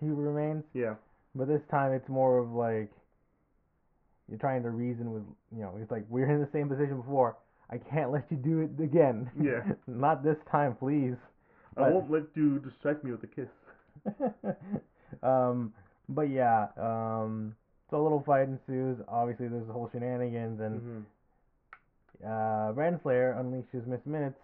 He 0.00 0.08
remains, 0.10 0.64
Yeah. 0.74 0.94
but 1.34 1.48
this 1.48 1.62
time 1.70 1.92
it's 1.92 2.08
more 2.08 2.38
of 2.38 2.52
like 2.52 2.90
you're 4.28 4.38
trying 4.38 4.62
to 4.62 4.70
reason 4.70 5.12
with 5.12 5.22
you 5.54 5.62
know. 5.62 5.76
It's 5.80 5.90
like 5.90 6.04
we're 6.08 6.30
in 6.30 6.40
the 6.40 6.48
same 6.52 6.68
position 6.68 6.98
before. 6.98 7.36
I 7.70 7.78
can't 7.78 8.10
let 8.12 8.30
you 8.30 8.36
do 8.36 8.60
it 8.60 8.80
again. 8.82 9.30
Yeah. 9.40 9.62
not 9.86 10.22
this 10.22 10.36
time, 10.50 10.76
please. 10.76 11.16
I 11.76 11.88
won't 11.88 12.10
let 12.10 12.24
you 12.34 12.58
distract 12.58 13.02
me 13.02 13.12
with 13.12 13.22
a 13.24 13.26
kiss. 13.26 13.48
um, 15.22 15.72
but 16.08 16.30
yeah, 16.30 16.66
um, 16.76 17.54
so 17.90 18.00
a 18.00 18.02
little 18.02 18.22
fight 18.24 18.48
ensues. 18.48 18.98
Obviously, 19.08 19.48
there's 19.48 19.66
the 19.66 19.72
whole 19.72 19.88
shenanigans, 19.92 20.60
and 20.60 20.80
Mm-hmm. 20.80 21.00
uh, 22.24 22.72
Renslayer 22.72 23.36
unleashes 23.40 23.86
Miss 23.86 24.00
Minutes 24.06 24.38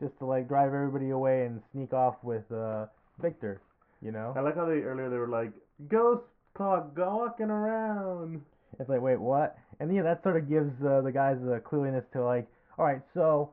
just 0.00 0.18
to 0.18 0.26
like 0.26 0.48
drive 0.48 0.68
everybody 0.74 1.10
away 1.10 1.46
and 1.46 1.60
sneak 1.72 1.92
off 1.92 2.16
with 2.22 2.50
uh, 2.52 2.86
Victor. 3.20 3.60
You 4.02 4.12
know. 4.12 4.34
I 4.36 4.40
like 4.40 4.56
how 4.56 4.66
they 4.66 4.80
earlier 4.82 5.08
they 5.08 5.16
were 5.16 5.28
like 5.28 5.52
ghost 5.88 6.24
talk, 6.56 6.94
go 6.94 7.16
walking 7.16 7.50
around. 7.50 8.42
It's 8.78 8.88
like, 8.88 9.00
wait, 9.00 9.20
what? 9.20 9.56
And 9.80 9.94
yeah, 9.94 10.02
that 10.02 10.22
sort 10.22 10.36
of 10.36 10.48
gives 10.48 10.72
uh, 10.84 11.00
the 11.00 11.12
guys 11.12 11.36
the 11.40 11.60
cluiness 11.60 12.04
to 12.12 12.24
like, 12.24 12.46
all 12.78 12.84
right, 12.84 13.02
so 13.14 13.50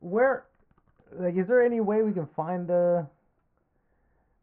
where, 0.00 0.44
like, 1.18 1.36
is 1.36 1.46
there 1.48 1.62
any 1.62 1.80
way 1.80 2.02
we 2.02 2.12
can 2.12 2.28
find 2.36 2.70
uh, 2.70 3.02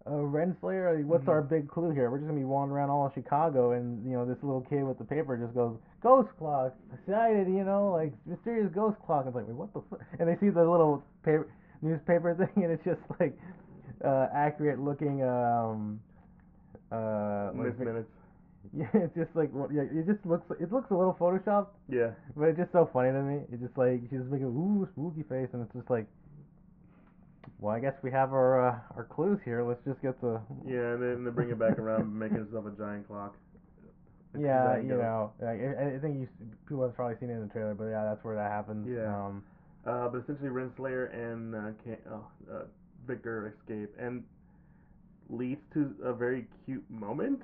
uh, 0.07 0.11
Renslayer, 0.23 1.03
what's 1.05 1.25
Mhm. 1.25 1.29
our 1.29 1.41
big 1.41 1.67
clue 1.67 1.91
here? 1.91 2.09
We're 2.09 2.17
just 2.17 2.27
gonna 2.27 2.39
be 2.39 2.45
wandering 2.45 2.77
around 2.77 2.89
all 2.89 3.05
of 3.05 3.13
Chicago, 3.13 3.71
and 3.71 4.03
you 4.05 4.13
know, 4.13 4.25
this 4.25 4.41
little 4.43 4.61
kid 4.61 4.83
with 4.83 4.97
the 4.97 5.03
paper 5.03 5.37
just 5.37 5.53
goes, 5.53 5.77
"Ghost 6.01 6.29
clock, 6.37 6.73
excited, 6.93 7.47
you 7.47 7.63
know, 7.63 7.91
like 7.91 8.13
mysterious 8.25 8.71
ghost 8.73 8.97
clock. 9.05 9.25
And 9.25 9.29
it's 9.29 9.35
like, 9.35 9.47
wait, 9.47 9.55
what 9.55 9.73
the? 9.73 9.81
Fu-? 9.81 9.97
And 10.19 10.29
they 10.29 10.37
see 10.37 10.49
the 10.49 10.63
little 10.63 11.03
paper 11.23 11.47
newspaper 11.81 12.33
thing, 12.55 12.63
and 12.63 12.71
it's 12.73 12.83
just 12.83 13.01
like 13.19 13.37
uh, 14.03 14.27
accurate 14.33 14.79
looking. 14.79 15.23
Um, 15.23 15.99
uh, 16.91 17.51
Miss 17.53 17.77
minutes. 17.77 18.09
yeah, 18.73 18.87
it's 18.93 19.15
just 19.15 19.35
like 19.35 19.51
what- 19.53 19.71
yeah, 19.71 19.81
it 19.83 20.05
just 20.05 20.25
looks 20.25 20.43
it 20.59 20.71
looks 20.71 20.89
a 20.91 20.95
little 20.95 21.13
photoshopped, 21.13 21.67
Yeah. 21.89 22.11
but 22.35 22.49
it's 22.49 22.57
just 22.57 22.71
so 22.71 22.85
funny 22.85 23.11
to 23.11 23.21
me. 23.21 23.41
It's 23.51 23.61
just 23.61 23.77
like 23.77 24.01
she's 24.09 24.19
making 24.29 24.45
a 24.47 24.49
ooh 24.49 24.87
spooky 24.91 25.23
face, 25.23 25.49
and 25.53 25.61
it's 25.63 25.73
just 25.73 25.89
like, 25.89 26.05
well, 27.59 27.75
I 27.75 27.79
guess 27.79 27.93
we 28.03 28.11
have 28.11 28.33
our 28.33 28.67
uh, 28.69 28.79
our 28.95 29.03
clues 29.05 29.39
here. 29.45 29.63
Let's 29.63 29.83
just 29.85 30.01
get 30.01 30.19
the 30.21 30.41
Yeah, 30.67 30.93
and 30.93 31.01
then 31.01 31.23
they 31.23 31.31
bring 31.31 31.49
it 31.49 31.59
back 31.59 31.77
around, 31.79 32.13
making 32.19 32.37
itself 32.37 32.65
a 32.65 32.71
giant 32.71 33.07
clock. 33.07 33.35
It's 34.33 34.43
yeah, 34.43 34.77
you 34.77 34.89
know, 34.89 35.31
like, 35.41 35.57
I, 35.59 35.95
I 35.95 35.99
think 35.99 36.19
you 36.19 36.27
people 36.67 36.83
have 36.83 36.95
probably 36.95 37.15
seen 37.19 37.29
it 37.29 37.33
in 37.33 37.41
the 37.47 37.53
trailer, 37.53 37.73
but 37.73 37.85
yeah, 37.85 38.03
that's 38.03 38.23
where 38.23 38.35
that 38.35 38.51
happens. 38.51 38.87
Yeah. 38.87 39.07
Um, 39.07 39.43
Uh, 39.85 40.09
but 40.09 40.19
essentially, 40.19 40.49
Renslayer 40.49 41.13
and 41.15 41.55
uh, 41.55 41.71
Ca- 41.83 42.09
oh, 42.11 42.27
uh, 42.53 42.63
Victor 43.07 43.53
escape, 43.55 43.89
and 43.97 44.23
leads 45.29 45.61
to 45.73 45.95
a 46.03 46.13
very 46.13 46.47
cute 46.65 46.83
moment 46.89 47.41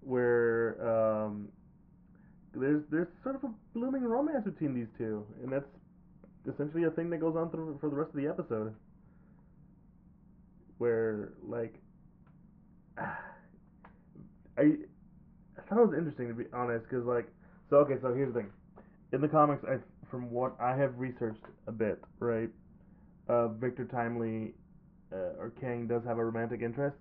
where 0.00 0.76
um, 0.80 1.48
there's 2.54 2.82
there's 2.90 3.08
sort 3.22 3.36
of 3.36 3.44
a 3.44 3.50
blooming 3.74 4.02
romance 4.04 4.44
between 4.44 4.74
these 4.74 4.88
two, 4.96 5.24
and 5.42 5.52
that's 5.52 5.66
essentially 6.52 6.84
a 6.84 6.90
thing 6.90 7.10
that 7.10 7.18
goes 7.18 7.36
on 7.36 7.50
through 7.50 7.78
for 7.80 7.90
the 7.90 7.96
rest 7.96 8.10
of 8.10 8.16
the 8.16 8.28
episode. 8.28 8.74
Where 10.78 11.32
like, 11.42 11.74
I 12.98 13.12
I 14.58 15.62
thought 15.68 15.78
it 15.78 15.86
was 15.88 15.94
interesting 15.96 16.28
to 16.28 16.34
be 16.34 16.44
honest, 16.52 16.84
because 16.88 17.06
like, 17.06 17.28
so 17.70 17.76
okay, 17.78 17.94
so 18.00 18.14
here's 18.14 18.32
the 18.32 18.40
thing 18.40 18.50
in 19.12 19.20
the 19.20 19.28
comics, 19.28 19.64
I 19.64 19.76
from 20.10 20.30
what 20.30 20.54
I 20.60 20.76
have 20.76 20.98
researched 20.98 21.44
a 21.66 21.72
bit, 21.72 22.00
right? 22.20 22.48
Uh, 23.28 23.48
Victor 23.48 23.84
Timely 23.84 24.54
uh, 25.12 25.40
or 25.40 25.52
Kang 25.60 25.86
does 25.86 26.02
have 26.06 26.18
a 26.18 26.24
romantic 26.24 26.62
interest, 26.62 26.96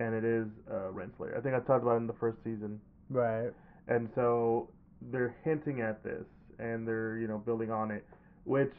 and 0.00 0.14
it 0.14 0.24
is 0.24 0.46
uh, 0.70 0.92
Renslayer. 0.92 1.36
I 1.36 1.40
think 1.40 1.54
I 1.54 1.60
talked 1.60 1.82
about 1.82 1.94
it 1.94 1.98
in 1.98 2.06
the 2.06 2.16
first 2.20 2.38
season, 2.44 2.80
right. 3.10 3.50
and 3.88 4.08
so 4.14 4.68
they're 5.10 5.34
hinting 5.44 5.80
at 5.80 6.02
this, 6.02 6.24
and 6.58 6.86
they're 6.86 7.18
you 7.18 7.28
know 7.28 7.38
building 7.38 7.70
on 7.70 7.90
it, 7.90 8.06
which 8.46 8.72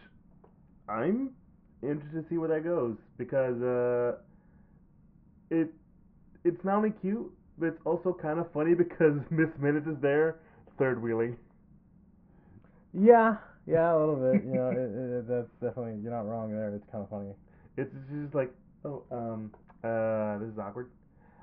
I'm 0.90 1.32
interested 1.84 2.24
to 2.24 2.30
see 2.30 2.38
where 2.38 2.50
that 2.50 2.64
goes 2.64 2.96
because 3.18 3.62
uh, 3.62 4.18
it 5.52 5.70
it's 6.44 6.64
not 6.64 6.78
only 6.78 6.92
cute, 7.02 7.30
but 7.58 7.68
it's 7.68 7.82
also 7.86 8.18
kind 8.20 8.40
of 8.40 8.52
funny 8.54 8.74
because 8.74 9.20
Miss 9.30 9.50
Minutes 9.60 9.88
is 9.88 9.98
there, 10.02 10.38
third 10.80 11.02
wheeling. 11.02 11.38
Yeah, 12.94 13.36
yeah, 13.68 13.94
a 13.94 13.98
little 14.00 14.16
bit. 14.16 14.44
You 14.46 14.54
know, 14.56 14.70
it, 14.70 14.78
it, 14.78 15.28
that's 15.28 15.52
definitely 15.62 16.02
you're 16.02 16.12
not 16.12 16.26
wrong 16.26 16.52
there. 16.52 16.74
It's 16.74 16.88
kind 16.92 17.04
of 17.04 17.10
funny. 17.10 17.32
It's 17.76 17.92
just 18.24 18.34
like, 18.34 18.52
oh, 18.86 19.04
um, 19.12 19.52
uh, 19.84 20.40
this 20.40 20.50
is 20.50 20.58
awkward. 20.58 20.90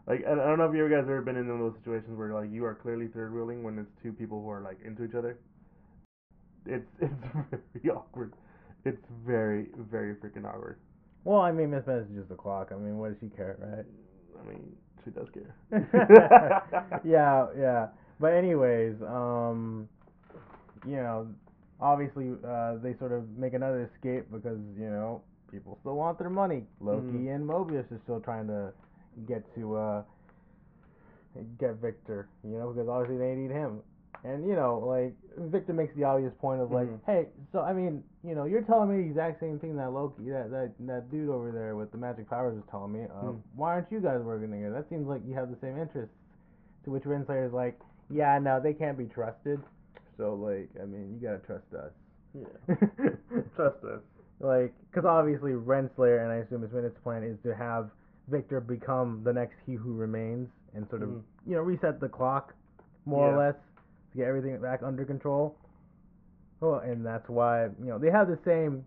Like, 0.06 0.24
I, 0.26 0.32
I 0.32 0.34
don't 0.34 0.58
know 0.58 0.64
if 0.66 0.74
you 0.74 0.88
guys 0.88 1.04
ever 1.04 1.22
been 1.22 1.36
in 1.36 1.46
one 1.48 1.60
of 1.60 1.72
those 1.72 1.80
situations 1.80 2.18
where 2.18 2.32
like 2.32 2.50
you 2.50 2.64
are 2.64 2.74
clearly 2.74 3.08
third 3.08 3.32
wheeling 3.32 3.62
when 3.62 3.78
it's 3.78 3.90
two 4.02 4.12
people 4.12 4.42
who 4.42 4.48
are 4.50 4.62
like 4.62 4.78
into 4.84 5.04
each 5.04 5.14
other. 5.14 5.38
It's 6.66 6.86
it's 7.00 7.12
very 7.82 7.90
awkward. 7.96 8.32
It's 8.84 9.04
very 9.26 9.66
very 9.90 10.14
freaking 10.14 10.44
awkward. 10.46 10.78
Well, 11.24 11.40
I 11.40 11.52
mean, 11.52 11.70
Miss 11.70 11.84
is 11.88 12.06
just 12.14 12.30
a 12.30 12.34
clock. 12.34 12.70
I 12.72 12.76
mean, 12.76 12.98
what 12.98 13.08
does 13.08 13.16
she 13.20 13.34
care, 13.34 13.56
right? 13.58 13.86
I 14.38 14.48
mean, 14.48 14.76
she 15.04 15.10
does 15.10 15.28
care. 15.32 15.54
yeah, 17.04 17.46
yeah. 17.58 17.86
But 18.20 18.34
anyways, 18.34 18.94
um, 19.02 19.88
you 20.86 20.96
know, 20.96 21.26
obviously 21.80 22.32
uh, 22.46 22.76
they 22.82 22.94
sort 22.98 23.12
of 23.12 23.28
make 23.38 23.54
another 23.54 23.90
escape 23.94 24.26
because 24.30 24.58
you 24.78 24.90
know 24.90 25.22
people 25.50 25.78
still 25.80 25.96
want 25.96 26.18
their 26.18 26.30
money. 26.30 26.64
Loki 26.80 27.06
Mhm. 27.06 27.34
and 27.34 27.48
Mobius 27.48 27.90
are 27.90 28.00
still 28.04 28.20
trying 28.20 28.46
to 28.48 28.72
get 29.26 29.42
to 29.54 29.76
uh, 29.76 30.02
get 31.58 31.74
Victor. 31.76 32.28
You 32.44 32.58
know, 32.58 32.70
because 32.72 32.88
obviously 32.88 33.18
they 33.18 33.34
need 33.34 33.50
him. 33.50 33.80
And 34.24 34.46
you 34.48 34.54
know, 34.56 34.78
like 34.78 35.14
Victor 35.50 35.74
makes 35.74 35.94
the 35.96 36.04
obvious 36.04 36.32
point 36.40 36.60
of 36.62 36.72
like, 36.72 36.88
Mhm. 36.88 36.98
hey, 37.06 37.28
so 37.52 37.60
I 37.60 37.72
mean, 37.74 38.02
you 38.22 38.34
know, 38.34 38.44
you're 38.44 38.62
telling 38.62 38.88
me 38.88 39.02
the 39.02 39.08
exact 39.10 39.38
same 39.40 39.58
thing 39.58 39.76
that 39.76 39.92
Loki, 39.92 40.30
that 40.30 40.50
that 40.50 40.72
that 40.86 41.10
dude 41.10 41.28
over 41.28 41.50
there 41.52 41.76
with 41.76 41.90
the 41.92 41.98
magic 41.98 42.28
powers 42.30 42.54
was 42.54 42.64
telling 42.70 42.92
me. 42.92 43.04
Uh, 43.04 43.32
Hmm. 43.32 43.36
Why 43.54 43.74
aren't 43.74 43.92
you 43.92 44.00
guys 44.00 44.22
working 44.22 44.50
together? 44.50 44.72
That 44.72 44.88
seems 44.88 45.06
like 45.06 45.20
you 45.26 45.34
have 45.34 45.50
the 45.50 45.56
same 45.60 45.76
interests. 45.76 46.14
To 46.84 46.90
which 46.90 47.04
Renslayer 47.04 47.46
is 47.46 47.52
like, 47.52 47.78
yeah, 48.10 48.38
no, 48.38 48.60
they 48.60 48.72
can't 48.74 48.96
be 48.98 49.06
trusted. 49.06 49.60
So 50.16 50.34
like, 50.34 50.70
I 50.80 50.86
mean, 50.86 51.14
you 51.14 51.20
gotta 51.20 51.38
trust 51.40 51.72
us. 51.74 51.92
yeah, 52.34 52.74
trust 53.56 53.84
us. 53.84 54.00
like, 54.40 54.72
because 54.90 55.04
obviously 55.04 55.52
Renslayer 55.52 56.22
and 56.22 56.32
I 56.32 56.36
assume 56.36 56.62
Miss 56.62 56.72
Minutes 56.72 56.98
plan 57.02 57.22
is 57.22 57.36
to 57.44 57.54
have 57.54 57.90
Victor 58.28 58.60
become 58.60 59.22
the 59.22 59.32
next 59.32 59.56
He 59.66 59.74
Who 59.74 59.94
Remains 59.94 60.48
and 60.74 60.88
sort 60.88 61.02
of 61.02 61.10
Mhm. 61.10 61.22
you 61.46 61.54
know 61.56 61.62
reset 61.62 62.00
the 62.00 62.08
clock 62.08 62.54
more 63.06 63.28
Yeah. 63.28 63.34
or 63.34 63.38
less 63.38 63.56
to 64.14 64.18
get 64.18 64.28
everything 64.28 64.58
back 64.60 64.82
under 64.82 65.04
control. 65.04 65.56
Oh, 66.62 66.74
and 66.78 67.04
that's 67.04 67.28
why 67.28 67.64
you 67.64 67.86
know 67.86 67.98
they 67.98 68.10
have 68.10 68.28
the 68.28 68.38
same 68.44 68.86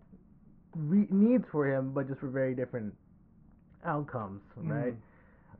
re- 0.74 1.06
needs 1.10 1.44
for 1.52 1.66
him, 1.66 1.92
but 1.92 2.08
just 2.08 2.20
for 2.20 2.28
very 2.28 2.54
different 2.54 2.94
outcomes, 3.84 4.42
right? 4.56 4.94
Mhm. 4.94 4.96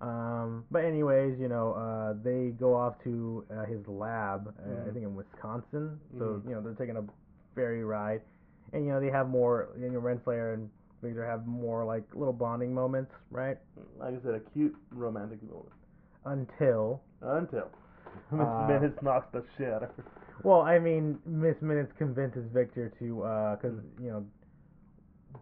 Um, 0.00 0.64
but 0.70 0.84
anyways, 0.84 1.38
you 1.40 1.48
know, 1.48 1.72
uh, 1.75 2.14
they 2.22 2.50
go 2.58 2.75
off 2.75 3.02
to 3.04 3.44
uh, 3.50 3.64
his 3.64 3.87
lab, 3.88 4.54
uh, 4.58 4.62
I 4.62 4.90
Mhm. 4.90 4.92
think 4.92 5.04
in 5.04 5.14
Wisconsin. 5.16 6.00
So 6.18 6.25
Mhm. 6.25 6.48
you 6.48 6.54
know 6.54 6.60
they're 6.60 6.75
taking 6.75 6.96
a 6.96 7.04
ferry 7.54 7.84
ride, 7.84 8.22
and 8.72 8.84
you 8.87 8.92
know 8.92 9.00
they 9.00 9.10
have 9.10 9.28
more. 9.28 9.68
You 9.78 9.90
know, 9.90 10.00
Renslayer 10.00 10.54
and 10.54 10.70
Victor 11.02 11.25
have 11.25 11.46
more 11.46 11.84
like 11.84 12.04
little 12.14 12.32
bonding 12.32 12.72
moments, 12.75 13.12
right? 13.30 13.58
Like 13.98 14.14
I 14.14 14.20
said, 14.22 14.34
a 14.34 14.40
cute 14.40 14.76
romantic 14.90 15.42
moment. 15.42 15.72
Until, 16.25 17.00
Until 17.22 17.70
Miss 18.33 18.49
Uh, 18.49 18.67
Minutes 18.69 19.03
knocks 19.03 19.27
the 19.33 19.43
shit 19.57 19.69
out 19.73 19.83
of 19.85 19.91
her. 19.97 20.05
well, 20.45 20.61
I 20.62 20.79
mean, 20.79 21.19
Miss 21.27 21.61
Minutes 21.62 21.93
convinces 21.99 22.45
Victor 22.53 22.93
to, 22.99 23.23
uh 23.23 23.57
'cause 23.57 23.75
you 24.00 24.11
know, 24.11 24.25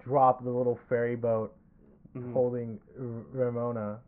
drop 0.04 0.42
the 0.44 0.50
little 0.50 0.78
ferry 0.88 1.16
boat 1.16 1.54
Mhm. 2.14 2.32
holding 2.32 2.80
R- 2.98 3.24
Ravonna, 3.50 3.98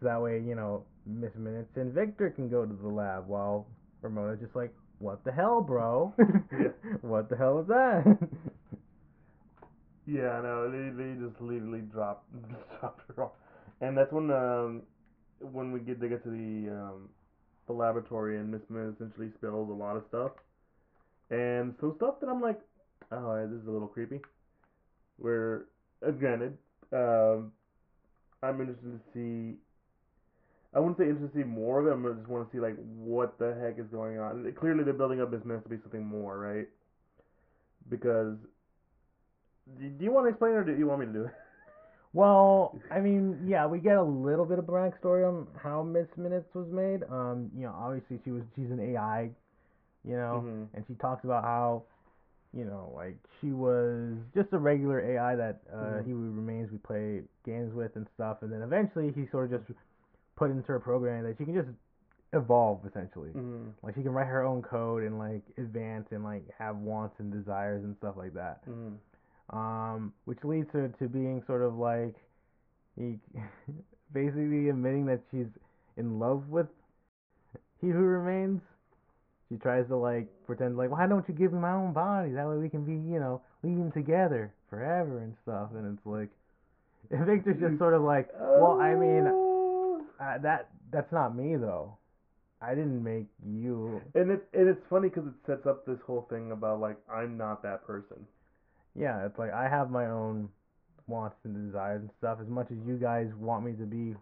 so 0.00 0.06
that 0.06 0.20
way 0.20 0.40
you 0.40 0.54
know 0.54 0.84
Miss 1.06 1.34
Minutes 1.36 1.76
and 1.76 1.92
Victor 1.92 2.30
can 2.30 2.48
go 2.48 2.64
to 2.66 2.74
the 2.74 2.88
lab 2.88 3.28
while 3.28 3.66
Ravonna's 4.02 4.40
just 4.40 4.56
like, 4.56 4.74
"What 4.98 5.22
the 5.24 5.32
hell, 5.32 5.60
bro? 5.60 6.12
What 7.02 7.28
the 7.28 7.36
hell 7.36 7.60
is 7.60 7.66
that?" 7.68 8.18
Yeah, 10.06 10.40
no, 10.42 10.70
they 10.70 10.90
they 10.90 11.14
just 11.14 11.40
literally 11.40 11.80
drop 11.80 12.24
dropped 12.80 13.02
her 13.16 13.24
off, 13.24 13.32
and 13.80 13.96
that's 13.96 14.12
when 14.12 14.30
um 14.30 14.82
when 15.40 15.72
we 15.72 15.80
get 15.80 15.98
they 16.00 16.08
get 16.08 16.22
to 16.24 16.30
the 16.30 16.70
um 16.70 17.08
the 17.66 17.72
laboratory 17.72 18.38
and 18.38 18.50
Miss 18.50 18.62
Min 18.68 18.94
essentially 18.94 19.30
spills 19.36 19.70
a 19.70 19.72
lot 19.72 19.96
of 19.96 20.04
stuff, 20.08 20.32
and 21.30 21.74
some 21.80 21.94
stuff 21.96 22.20
that 22.20 22.28
I'm 22.28 22.40
like, 22.40 22.60
oh, 23.12 23.46
this 23.50 23.60
is 23.60 23.66
a 23.66 23.70
little 23.70 23.88
creepy. 23.88 24.20
Where, 25.18 25.66
uh, 26.06 26.10
granted, 26.10 26.56
um, 26.92 27.52
I'm 28.42 28.60
interested 28.60 28.92
to 28.92 29.00
see. 29.12 29.56
I 30.74 30.80
wouldn't 30.80 30.98
say 30.98 31.04
interested 31.04 31.32
to 31.32 31.38
see 31.38 31.44
more 31.44 31.78
of 31.78 31.86
it. 31.86 31.90
I 31.90 32.14
just 32.14 32.28
want 32.28 32.50
to 32.50 32.56
see 32.56 32.60
like 32.60 32.76
what 32.96 33.38
the 33.38 33.56
heck 33.60 33.78
is 33.78 33.86
going 33.92 34.18
on. 34.18 34.52
Clearly, 34.58 34.84
they're 34.84 34.92
building 34.92 35.20
up 35.20 35.30
Miss 35.30 35.44
Min 35.44 35.62
to 35.62 35.68
be 35.68 35.76
something 35.82 36.04
more, 36.04 36.38
right? 36.38 36.68
Because 37.88 38.36
do 39.78 40.04
you 40.04 40.12
want 40.12 40.26
to 40.26 40.30
explain 40.30 40.52
it 40.52 40.56
or 40.56 40.64
do 40.64 40.76
you 40.76 40.86
want 40.86 41.00
me 41.00 41.06
to 41.06 41.12
do 41.12 41.24
it? 41.24 41.34
Well, 42.14 42.78
I 42.90 43.00
mean, 43.00 43.40
yeah, 43.44 43.66
we 43.66 43.80
get 43.80 43.96
a 43.96 44.02
little 44.02 44.44
bit 44.46 44.58
of 44.60 44.66
the 44.66 44.72
backstory 44.72 45.28
on 45.28 45.48
how 45.60 45.82
Miss 45.82 46.06
Minutes 46.16 46.54
was 46.54 46.68
made. 46.70 47.02
Um, 47.10 47.50
you 47.56 47.62
know, 47.62 47.74
obviously 47.76 48.20
she 48.24 48.30
was 48.30 48.42
she's 48.54 48.70
an 48.70 48.78
AI, 48.80 49.30
you 50.04 50.16
know, 50.16 50.42
Mhm. 50.46 50.68
and 50.74 50.86
she 50.86 50.94
talks 50.94 51.24
about 51.24 51.42
how, 51.42 51.82
you 52.52 52.64
know, 52.64 52.92
like 52.94 53.16
she 53.40 53.50
was 53.52 54.14
just 54.32 54.52
a 54.52 54.58
regular 54.58 55.00
AI 55.00 55.34
that 55.34 55.60
uh, 55.72 55.76
Mhm. 55.76 56.04
he 56.06 56.12
remains 56.12 56.70
we 56.70 56.78
play 56.78 57.24
games 57.44 57.74
with 57.74 57.96
and 57.96 58.06
stuff, 58.14 58.42
and 58.42 58.52
then 58.52 58.62
eventually 58.62 59.10
he 59.10 59.26
sort 59.26 59.52
of 59.52 59.66
just 59.66 59.78
put 60.36 60.50
into 60.50 60.66
her 60.68 60.78
programming 60.78 61.24
that 61.24 61.36
she 61.36 61.44
can 61.44 61.54
just 61.54 61.68
evolve 62.32 62.86
essentially. 62.86 63.32
Mhm. 63.32 63.72
Like 63.82 63.96
she 63.96 64.02
can 64.04 64.12
write 64.12 64.28
her 64.28 64.42
own 64.42 64.62
code 64.62 65.02
and 65.02 65.18
like 65.18 65.42
advance 65.58 66.12
and 66.12 66.22
like 66.22 66.48
have 66.58 66.76
wants 66.76 67.18
and 67.18 67.32
desires 67.32 67.82
and 67.82 67.96
stuff 67.96 68.16
like 68.16 68.34
that. 68.34 68.62
Um, 69.50 70.12
which 70.24 70.38
leads 70.42 70.70
her 70.72 70.88
to 70.98 71.08
being 71.08 71.42
sort 71.46 71.62
of 71.62 71.76
like 71.76 72.14
he 72.96 73.18
basically 74.12 74.68
admitting 74.70 75.06
that 75.06 75.20
she's 75.30 75.46
in 75.96 76.18
love 76.18 76.48
with 76.48 76.66
he 77.80 77.88
who 77.88 77.98
remains. 77.98 78.60
She 79.50 79.56
tries 79.56 79.86
to 79.88 79.96
like 79.96 80.26
pretend 80.46 80.76
like, 80.76 80.90
why 80.90 81.06
don't 81.06 81.28
you 81.28 81.34
give 81.34 81.52
me 81.52 81.60
my 81.60 81.72
own 81.72 81.92
body? 81.92 82.30
That 82.32 82.48
way 82.48 82.56
we 82.56 82.68
can 82.70 82.84
be, 82.84 82.92
you 82.92 83.20
know, 83.20 83.42
leading 83.62 83.92
together 83.92 84.52
forever 84.70 85.18
and 85.18 85.34
stuff. 85.42 85.70
And 85.74 85.96
it's 85.96 86.06
like, 86.06 86.30
Victor's 87.26 87.60
just 87.60 87.78
sort 87.78 87.94
of 87.94 88.02
like, 88.02 88.30
well, 88.40 88.80
I 88.80 88.94
mean, 88.94 89.26
uh, 90.18 90.38
that 90.38 90.70
that's 90.90 91.12
not 91.12 91.36
me 91.36 91.56
though. 91.56 91.98
I 92.62 92.70
didn't 92.74 93.04
make 93.04 93.26
you. 93.46 94.00
and 94.14 94.30
it 94.30 94.48
and 94.54 94.68
it's 94.68 94.80
funny 94.88 95.10
because 95.10 95.26
it 95.26 95.34
sets 95.46 95.66
up 95.66 95.84
this 95.84 95.98
whole 96.06 96.26
thing 96.30 96.50
about 96.52 96.80
like 96.80 96.96
I'm 97.12 97.36
not 97.36 97.62
that 97.62 97.86
person. 97.86 98.26
Yeah, 98.94 99.26
it's 99.26 99.38
like 99.38 99.52
I 99.52 99.68
have 99.68 99.90
my 99.90 100.06
own 100.06 100.48
wants 101.06 101.36
and 101.44 101.66
desires 101.66 102.00
and 102.00 102.10
stuff. 102.18 102.38
As 102.40 102.48
much 102.48 102.70
as 102.70 102.78
you 102.86 102.96
guys 102.96 103.28
want 103.38 103.64
me 103.64 103.72
to 103.72 103.84
be, 103.84 104.14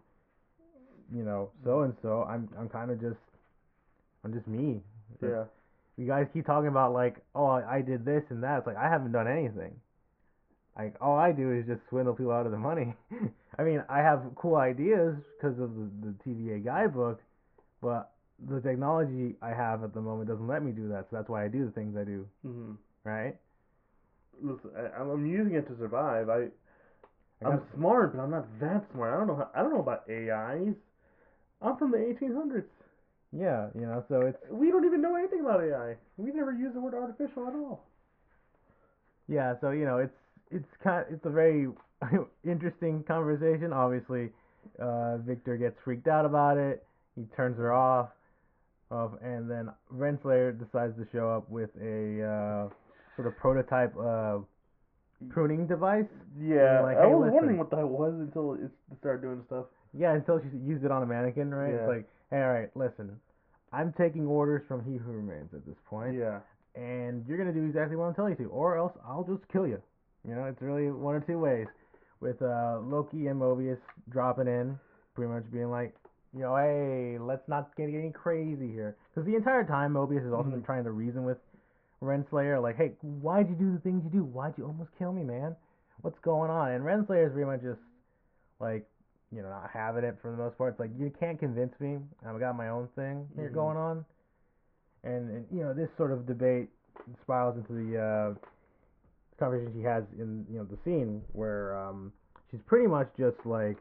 you 1.15 1.23
know, 1.23 1.49
so 1.63 1.81
and 1.81 1.95
so, 2.01 2.23
I'm 2.23 2.49
I'm 2.57 2.69
kind 2.69 2.91
of 2.91 2.99
just, 2.99 3.19
I'm 4.23 4.33
just 4.33 4.47
me. 4.47 4.81
It's 5.13 5.21
like, 5.23 5.31
Yeah. 5.31 5.43
You 5.95 6.07
guys 6.07 6.25
keep 6.33 6.47
talking 6.47 6.69
about 6.69 6.91
like, 6.91 7.17
oh, 7.35 7.45
I 7.45 7.81
did 7.81 8.03
this 8.03 8.23
and 8.29 8.41
that. 8.41 8.57
It's 8.59 8.67
like 8.67 8.77
I 8.77 8.89
haven't 8.89 9.11
done 9.11 9.27
anything. 9.27 9.75
Like 10.77 10.95
all 10.99 11.17
I 11.17 11.31
do 11.31 11.51
is 11.51 11.67
just 11.67 11.81
swindle 11.89 12.15
people 12.15 12.31
out 12.31 12.47
of 12.47 12.51
the 12.51 12.57
money. 12.57 12.95
I 13.59 13.63
mean, 13.63 13.83
I 13.89 13.99
have 13.99 14.23
cool 14.35 14.55
ideas 14.55 15.15
because 15.37 15.59
of 15.59 15.75
the, 15.75 15.89
the 16.01 16.13
TVA 16.25 16.65
guidebook, 16.65 17.21
but 17.79 18.09
the 18.49 18.59
technology 18.59 19.35
I 19.41 19.49
have 19.49 19.83
at 19.83 19.93
the 19.93 20.01
moment 20.01 20.29
doesn't 20.29 20.47
let 20.47 20.63
me 20.63 20.71
do 20.71 20.89
that. 20.89 21.05
So 21.11 21.17
that's 21.17 21.29
why 21.29 21.45
I 21.45 21.47
do 21.47 21.63
the 21.65 21.71
things 21.71 21.95
I 21.95 22.03
do, 22.03 22.27
hmm 22.41 22.71
right? 23.03 23.35
Listen, 24.41 24.71
I, 24.77 25.01
I'm 25.01 25.25
using 25.25 25.55
it 25.55 25.67
to 25.67 25.77
survive. 25.77 26.29
I 26.29 26.47
I 27.43 27.49
I'm 27.49 27.61
smart, 27.75 28.15
but 28.15 28.21
I'm 28.21 28.31
not 28.31 28.47
that 28.59 28.85
smart. 28.93 29.13
I 29.13 29.17
don't 29.17 29.27
know. 29.27 29.35
How, 29.35 29.49
I 29.55 29.61
don't 29.61 29.73
know 29.73 29.81
about 29.81 30.03
AIs. 30.09 30.75
I'm 31.61 31.77
from 31.77 31.91
the 31.91 31.97
1800s. 31.97 32.65
yeah, 33.31 33.67
you 33.73 33.85
know, 33.85 34.03
so 34.09 34.21
it's 34.21 34.37
We 34.51 34.69
don't 34.69 34.85
even 34.85 35.01
know 35.01 35.15
anything 35.15 35.41
about 35.41 35.61
AI. 35.63 35.95
We 36.17 36.31
never 36.31 36.51
use 36.53 36.73
the 36.73 36.81
word 36.81 36.93
artificial 36.93 37.47
at 37.47 37.53
all. 37.55 37.85
Yeah, 39.27 39.55
so 39.61 39.71
you 39.71 39.85
know, 39.85 39.97
it's 39.97 40.15
it's 40.51 40.67
kind 40.83 41.05
it's 41.09 41.25
a 41.25 41.29
very 41.29 41.67
interesting 42.45 43.03
conversation. 43.03 43.71
Obviously, 43.73 44.29
uh, 44.79 45.17
Victor 45.17 45.57
gets 45.57 45.77
freaked 45.83 46.07
out 46.07 46.25
about 46.25 46.57
it. 46.57 46.85
He 47.15 47.23
turns 47.35 47.57
her 47.57 47.73
off, 47.73 48.09
of 48.91 49.17
and 49.21 49.49
then 49.49 49.69
Renslayer 49.93 50.57
decides 50.57 50.95
to 50.97 51.07
show 51.11 51.29
up 51.29 51.49
with 51.49 51.69
a 51.81 52.23
uh, 52.23 52.73
sort 53.15 53.27
of 53.27 53.37
prototype 53.37 53.93
uh, 53.97 54.39
pruning 55.29 55.67
device. 55.67 56.05
Yeah, 56.39 56.81
like, 56.81 56.97
I 56.97 57.05
was 57.05 57.25
listen. 57.25 57.33
wondering 57.33 57.57
what 57.57 57.69
that 57.71 57.87
was 57.87 58.13
until 58.19 58.53
it 58.53 58.71
started 58.99 59.21
doing 59.21 59.41
stuff. 59.47 59.65
Yeah, 59.93 60.13
until 60.13 60.39
she 60.41 60.57
used 60.57 60.83
it 60.83 60.91
on 60.91 61.03
a 61.03 61.05
mannequin, 61.05 61.53
right? 61.53 61.69
Yeah. 61.73 61.79
It's 61.81 61.87
like, 61.87 62.09
hey, 62.31 62.41
all 62.41 62.51
right, 62.51 62.69
listen, 62.75 63.19
I'm 63.71 63.93
taking 63.93 64.25
orders 64.25 64.63
from 64.67 64.83
He 64.83 64.97
Who 64.97 65.11
Remains 65.11 65.53
at 65.53 65.65
this 65.65 65.77
point. 65.87 66.15
Yeah. 66.17 66.39
and 66.75 67.23
you're 67.27 67.37
gonna 67.37 67.53
do 67.53 67.65
exactly 67.65 67.95
what 67.95 68.05
I'm 68.05 68.15
telling 68.15 68.31
you 68.37 68.45
to, 68.45 68.49
or 68.49 68.77
else 68.77 68.93
I'll 69.07 69.23
just 69.23 69.47
kill 69.51 69.67
you. 69.67 69.79
You 70.27 70.33
know, 70.35 70.45
it's 70.45 70.61
really 70.61 70.89
one 70.89 71.13
or 71.15 71.19
two 71.19 71.37
ways. 71.37 71.67
With 72.19 72.41
uh, 72.41 72.79
Loki 72.81 73.27
and 73.27 73.39
Mobius 73.39 73.77
dropping 74.09 74.47
in, 74.47 74.79
pretty 75.13 75.31
much 75.31 75.43
being 75.51 75.69
like, 75.69 75.93
you 76.33 76.39
know, 76.41 76.55
hey, 76.55 77.17
let's 77.19 77.47
not 77.47 77.75
get 77.75 77.89
any 77.89 78.09
crazy 78.11 78.71
here, 78.71 78.95
because 79.13 79.27
the 79.27 79.35
entire 79.35 79.63
time 79.65 79.93
Mobius 79.93 80.23
has 80.23 80.33
also 80.33 80.49
been 80.49 80.61
Mhm. 80.61 80.65
trying 80.65 80.83
to 80.85 80.91
reason 80.91 81.25
with 81.25 81.37
Renslayer, 82.03 82.61
like, 82.61 82.77
hey, 82.77 82.93
why'd 83.01 83.49
you 83.49 83.55
do 83.55 83.71
the 83.71 83.79
things 83.79 84.03
you 84.03 84.11
do? 84.11 84.23
Why'd 84.23 84.53
you 84.57 84.65
almost 84.65 84.91
kill 84.97 85.13
me, 85.13 85.23
man? 85.23 85.55
What's 86.01 86.19
going 86.19 86.51
on? 86.51 86.71
And 86.71 86.83
Renslayer 86.83 87.27
is 87.27 87.33
pretty 87.33 87.49
much 87.49 87.61
just 87.61 87.81
like, 88.59 88.85
you 89.31 89.41
know, 89.41 89.49
not 89.49 89.69
having 89.73 90.03
it 90.03 90.17
for 90.21 90.31
the 90.31 90.37
most 90.37 90.57
part. 90.57 90.73
It's 90.73 90.79
like 90.79 90.91
you 90.97 91.11
can't 91.19 91.39
convince 91.39 91.73
me. 91.79 91.97
I've 92.25 92.39
got 92.39 92.55
my 92.55 92.69
own 92.69 92.87
thing 92.95 93.27
here 93.35 93.49
Mhm. 93.49 93.53
going 93.53 93.77
on 93.77 94.05
and, 95.03 95.29
and 95.31 95.45
you 95.51 95.63
know 95.63 95.73
this 95.73 95.89
sort 95.97 96.11
of 96.11 96.25
debate 96.25 96.69
spirals 97.21 97.57
into 97.57 97.73
the 97.73 97.99
uh, 97.99 98.33
conversation 99.37 99.73
she 99.73 99.83
has 99.83 100.03
in 100.17 100.45
you 100.49 100.57
know 100.59 100.63
the 100.65 100.77
scene 100.85 101.21
where 101.33 101.77
um, 101.77 102.11
she's 102.51 102.61
pretty 102.65 102.87
much 102.87 103.09
just 103.17 103.37
like, 103.45 103.77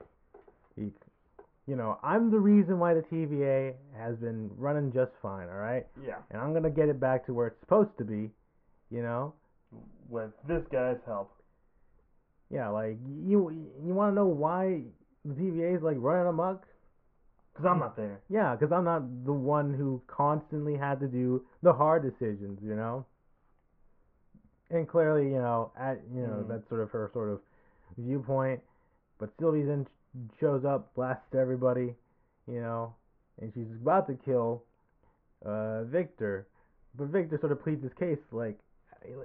you 1.73 1.79
know, 1.79 1.99
I'm 2.03 2.31
the 2.31 2.39
reason 2.39 2.79
why 2.79 2.93
the 2.93 3.01
TVA 3.01 3.73
has 3.97 4.15
been 4.17 4.51
running 4.59 4.93
just 4.93 5.11
fine, 5.23 5.49
all 5.49 5.57
right, 5.57 5.87
Yeah. 6.07 6.19
and 6.31 6.39
I'm 6.39 6.53
gonna 6.53 6.69
get 6.69 6.91
it 6.91 7.01
back 7.01 7.25
to 7.25 7.33
where 7.33 7.47
it's 7.47 7.59
supposed 7.61 7.97
to 7.97 8.05
be, 8.05 8.31
you 8.91 9.01
know. 9.03 9.33
With 10.11 10.33
this 10.47 10.63
guy's 10.71 10.99
help. 11.07 11.33
Yeah, 12.51 12.69
like 12.69 12.99
you 13.07 13.49
you 13.83 13.95
want 13.95 14.11
to 14.11 14.15
know 14.15 14.27
why 14.27 14.83
the 15.25 15.33
TVA 15.33 15.77
is 15.79 15.83
like 15.83 15.97
running 15.99 16.27
amok? 16.29 16.67
Because 17.55 17.65
I'm 17.65 17.79
not 17.79 17.97
there. 17.97 18.21
Yeah, 18.29 18.55
because 18.55 18.71
I'm 18.71 18.85
not 18.85 19.25
the 19.25 19.33
one 19.33 19.73
who 19.73 20.03
constantly 20.09 20.77
had 20.77 21.01
to 21.01 21.09
do 21.09 21.43
the 21.63 21.73
hard 21.73 22.03
decisions, 22.03 22.61
you 22.63 22.75
know. 22.75 23.07
And 24.69 24.87
clearly, 24.87 25.25
you 25.31 25.39
know, 25.39 25.73
at 25.75 26.03
you 26.15 26.27
know 26.27 26.45
Mhm. 26.45 26.49
that's 26.49 26.69
sort 26.69 26.83
of 26.83 26.91
her 26.91 27.09
sort 27.15 27.31
of 27.31 27.41
viewpoint. 27.97 28.61
But 29.17 29.31
Sylvie 29.39 29.63
then 29.63 29.87
shows 30.41 30.65
up, 30.65 30.95
blasts 30.95 31.35
everybody, 31.39 31.95
you 32.47 32.61
know, 32.61 32.95
and 33.41 33.53
she's 33.55 33.71
about 33.81 34.07
to 34.09 34.15
kill 34.25 34.65
uh, 35.45 35.85
Victor. 35.85 36.47
But 36.97 37.09
Victor 37.09 37.39
sort 37.41 37.53
of 37.53 37.63
pleads 37.63 37.83
his 37.83 37.93
case, 37.99 38.19
like, 38.31 38.59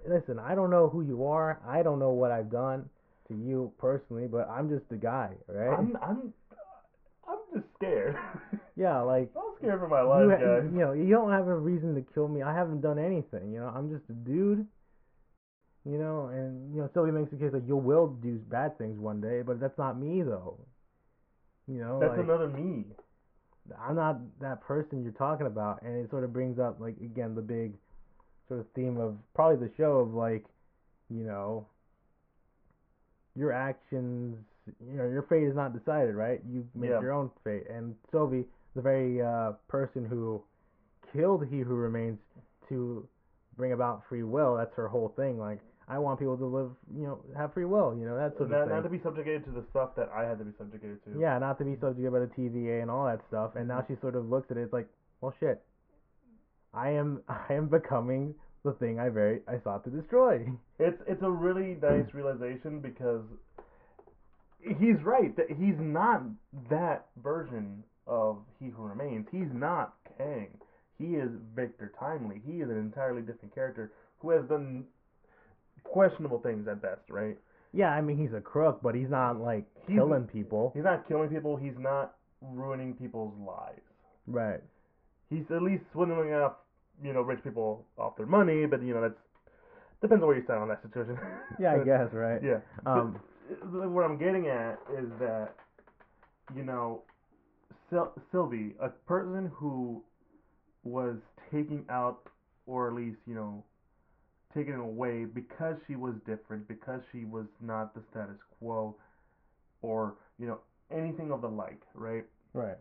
listen, 0.07 0.39
I 0.39 0.55
don't 0.55 0.69
know 0.69 0.89
who 0.89 1.01
you 1.01 1.25
are, 1.25 1.59
I 1.67 1.83
don't 1.83 1.99
know 1.99 2.11
what 2.11 2.31
I've 2.31 2.51
done 2.51 2.89
to 3.27 3.33
you 3.35 3.71
personally, 3.77 4.27
but 4.27 4.49
I'm 4.49 4.69
just 4.69 4.85
a 4.91 4.95
guy, 4.95 5.31
right? 5.47 5.77
I'm 5.77 5.97
I'm 6.01 6.33
I'm 7.27 7.39
just 7.53 7.65
scared. 7.75 8.15
yeah, 8.77 9.01
like 9.01 9.29
I'm 9.35 9.53
scared 9.57 9.79
for 9.79 9.87
my 9.89 10.01
you, 10.01 10.07
life, 10.07 10.39
ha- 10.39 10.45
guys. 10.61 10.69
you 10.71 10.79
know, 10.79 10.93
you 10.93 11.09
don't 11.09 11.31
have 11.31 11.47
a 11.47 11.55
reason 11.55 11.93
to 11.95 12.01
kill 12.13 12.27
me. 12.27 12.41
I 12.41 12.53
haven't 12.53 12.81
done 12.81 12.97
anything. 12.97 13.51
You 13.51 13.59
know, 13.59 13.67
I'm 13.67 13.89
just 13.89 14.09
a 14.09 14.13
dude. 14.13 14.65
You 15.85 15.97
know, 15.97 16.27
and 16.33 16.73
you 16.75 16.81
know, 16.81 16.89
Sylvie 16.93 17.11
makes 17.11 17.31
the 17.31 17.37
case 17.37 17.51
like 17.53 17.67
you 17.67 17.77
will 17.77 18.07
do 18.07 18.37
bad 18.49 18.77
things 18.77 18.97
one 18.99 19.21
day, 19.21 19.41
but 19.41 19.59
that's 19.59 19.77
not 19.77 19.99
me 19.99 20.21
though. 20.21 20.57
You 21.67 21.79
know, 21.81 21.99
That's 21.99 22.11
like, 22.11 22.19
another 22.19 22.47
me. 22.47 22.85
I'm 23.81 23.95
not 23.95 24.19
that 24.39 24.61
person 24.61 25.03
you're 25.03 25.11
talking 25.11 25.47
about, 25.47 25.81
and 25.81 26.03
it 26.03 26.09
sort 26.09 26.23
of 26.23 26.31
brings 26.31 26.59
up 26.59 26.79
like 26.79 26.95
again 27.01 27.35
the 27.35 27.41
big 27.41 27.73
sort 28.47 28.61
of 28.61 28.65
theme 28.73 28.97
of 28.97 29.17
probably 29.33 29.67
the 29.67 29.73
show 29.75 29.99
of 29.99 30.13
like, 30.13 30.45
you 31.09 31.23
know, 31.23 31.67
your 33.35 33.51
actions, 33.51 34.37
you 34.65 34.97
know, 34.97 35.03
your 35.09 35.23
fate 35.23 35.43
is 35.43 35.55
not 35.55 35.77
decided, 35.77 36.15
right? 36.15 36.39
You 36.49 36.65
make 36.73 36.91
Yeah. 36.91 37.01
your 37.01 37.11
own 37.11 37.29
fate, 37.43 37.67
and 37.69 37.93
Sylvie, 38.11 38.45
the 38.75 38.81
very 38.81 39.21
uh, 39.21 39.51
person 39.67 40.05
who 40.05 40.41
killed 41.11 41.45
He 41.49 41.59
Who 41.59 41.75
Remains 41.75 42.19
to 42.69 43.05
bring 43.57 43.73
about 43.73 44.03
free 44.07 44.23
will, 44.23 44.55
that's 44.55 44.73
her 44.75 44.87
whole 44.87 45.09
thing. 45.09 45.37
Like, 45.39 45.59
I 45.89 45.99
want 45.99 46.19
people 46.19 46.37
to 46.37 46.45
live, 46.45 46.71
you 46.93 47.03
know, 47.03 47.19
have 47.37 47.53
free 47.53 47.63
will, 47.63 47.95
you 47.97 48.05
know, 48.05 48.17
that 48.17 48.35
sort 48.37 48.51
of 48.51 48.51
Not, 48.51 48.67
thing. 48.67 48.75
not 48.75 48.83
to 48.83 48.89
be 48.89 48.99
subjugated 49.01 49.45
to 49.45 49.51
the 49.51 49.63
stuff 49.69 49.95
that 49.95 50.09
I 50.13 50.27
had 50.27 50.37
to 50.39 50.43
be 50.43 50.51
subjugated 50.57 51.03
to. 51.05 51.17
Yeah, 51.17 51.39
not 51.39 51.57
to 51.59 51.65
be 51.65 51.77
subjugated 51.79 52.11
by 52.11 52.19
the 52.19 52.27
TVA 52.27 52.81
and 52.81 52.91
all 52.91 53.05
that 53.05 53.21
stuff. 53.29 53.51
And 53.55 53.69
now 53.69 53.79
mm-hmm. 53.79 53.93
she 53.93 54.01
sort 54.01 54.15
of 54.15 54.29
looks 54.29 54.51
at 54.51 54.57
it 54.57 54.63
it's 54.63 54.73
like, 54.73 54.89
well, 55.21 55.33
shit. 55.39 55.63
I 56.73 56.89
am 56.89 57.21
I 57.29 57.53
am 57.53 57.67
becoming 57.67 58.35
the 58.65 58.73
thing 58.73 58.99
I 58.99 59.09
very 59.09 59.39
I 59.47 59.59
sought 59.63 59.83
to 59.85 59.89
destroy. 59.89 60.45
It's 60.79 61.01
it's 61.07 61.23
a 61.23 61.31
really 61.31 61.75
nice 61.81 62.13
realization 62.13 62.81
because 62.81 63.23
he's 64.61 65.01
right 65.03 65.35
that 65.35 65.47
he's 65.49 65.79
not 65.79 66.21
that 66.69 67.07
version 67.23 67.83
of 68.05 68.37
He 68.59 68.69
Who 68.69 68.83
Remains. 68.83 69.25
He's 69.31 69.51
not 69.51 69.95
Kang. 70.19 70.49
He 70.99 71.15
is 71.15 71.29
Victor 71.55 71.91
Timely. 71.99 72.41
He 72.45 72.61
is 72.61 72.69
an 72.69 72.77
entirely 72.77 73.21
different 73.21 73.55
character 73.55 73.91
who 74.19 74.29
has 74.31 74.43
done 74.45 74.85
questionable 75.91 76.39
things 76.39 76.67
at 76.67 76.81
best, 76.81 77.01
right? 77.09 77.37
Yeah, 77.73 77.89
I 77.91 78.01
mean 78.01 78.17
he's 78.17 78.33
a 78.33 78.41
crook, 78.41 78.79
but 78.81 78.95
he's 78.95 79.09
not 79.09 79.39
like 79.39 79.65
He's- 79.85 79.97
killing 79.99 80.25
people. 80.25 80.71
He's 80.75 80.83
not 80.83 81.07
killing 81.07 81.29
people. 81.29 81.57
He's 81.57 81.77
not 81.77 82.15
ruining 82.41 82.93
people's 82.93 83.33
lives. 83.45 83.81
Right. 84.25 84.61
He's 85.29 85.43
at 85.51 85.61
least 85.61 85.83
swindling 85.91 86.33
off, 86.33 86.53
you 87.03 87.13
know, 87.13 87.21
rich 87.21 87.43
people 87.43 87.85
off 87.97 88.15
their 88.17 88.25
money. 88.25 88.65
But 88.65 88.81
you 88.81 88.93
know, 88.93 89.01
that's 89.01 89.19
depends 90.01 90.21
on 90.21 90.27
where 90.27 90.37
you 90.37 90.43
stand 90.43 90.59
on 90.59 90.69
that 90.69 90.81
situation. 90.81 91.17
Yeah, 91.59 91.73
I 91.73 91.83
guess, 91.91 92.13
right? 92.13 92.41
Yeah. 92.43 92.59
Um 92.85 93.19
But 93.63 93.89
what 93.89 94.03
I'm 94.05 94.17
getting 94.17 94.47
at 94.47 94.79
is 94.97 95.09
that, 95.19 95.55
you 96.55 96.63
know, 96.63 97.03
Syl- 97.89 98.13
Sylvie, 98.31 98.75
a 98.81 98.89
person 98.89 99.51
who 99.55 100.03
was 100.83 101.15
taking 101.51 101.85
out, 101.89 102.29
or 102.65 102.87
at 102.89 102.93
least, 102.93 103.17
you 103.25 103.35
know, 103.35 103.63
taken 104.57 104.75
away 104.75 105.25
because 105.25 105.75
she 105.87 105.95
was 105.95 106.15
different, 106.25 106.67
because 106.67 107.01
she 107.11 107.25
was 107.25 107.45
not 107.61 107.93
the 107.93 108.01
status 108.11 108.37
quo, 108.59 108.95
or, 109.81 110.15
you 110.39 110.47
know, 110.47 110.59
anything 110.91 111.31
of 111.31 111.41
the 111.41 111.47
like, 111.47 111.81
right? 111.93 112.25
right. 112.53 112.77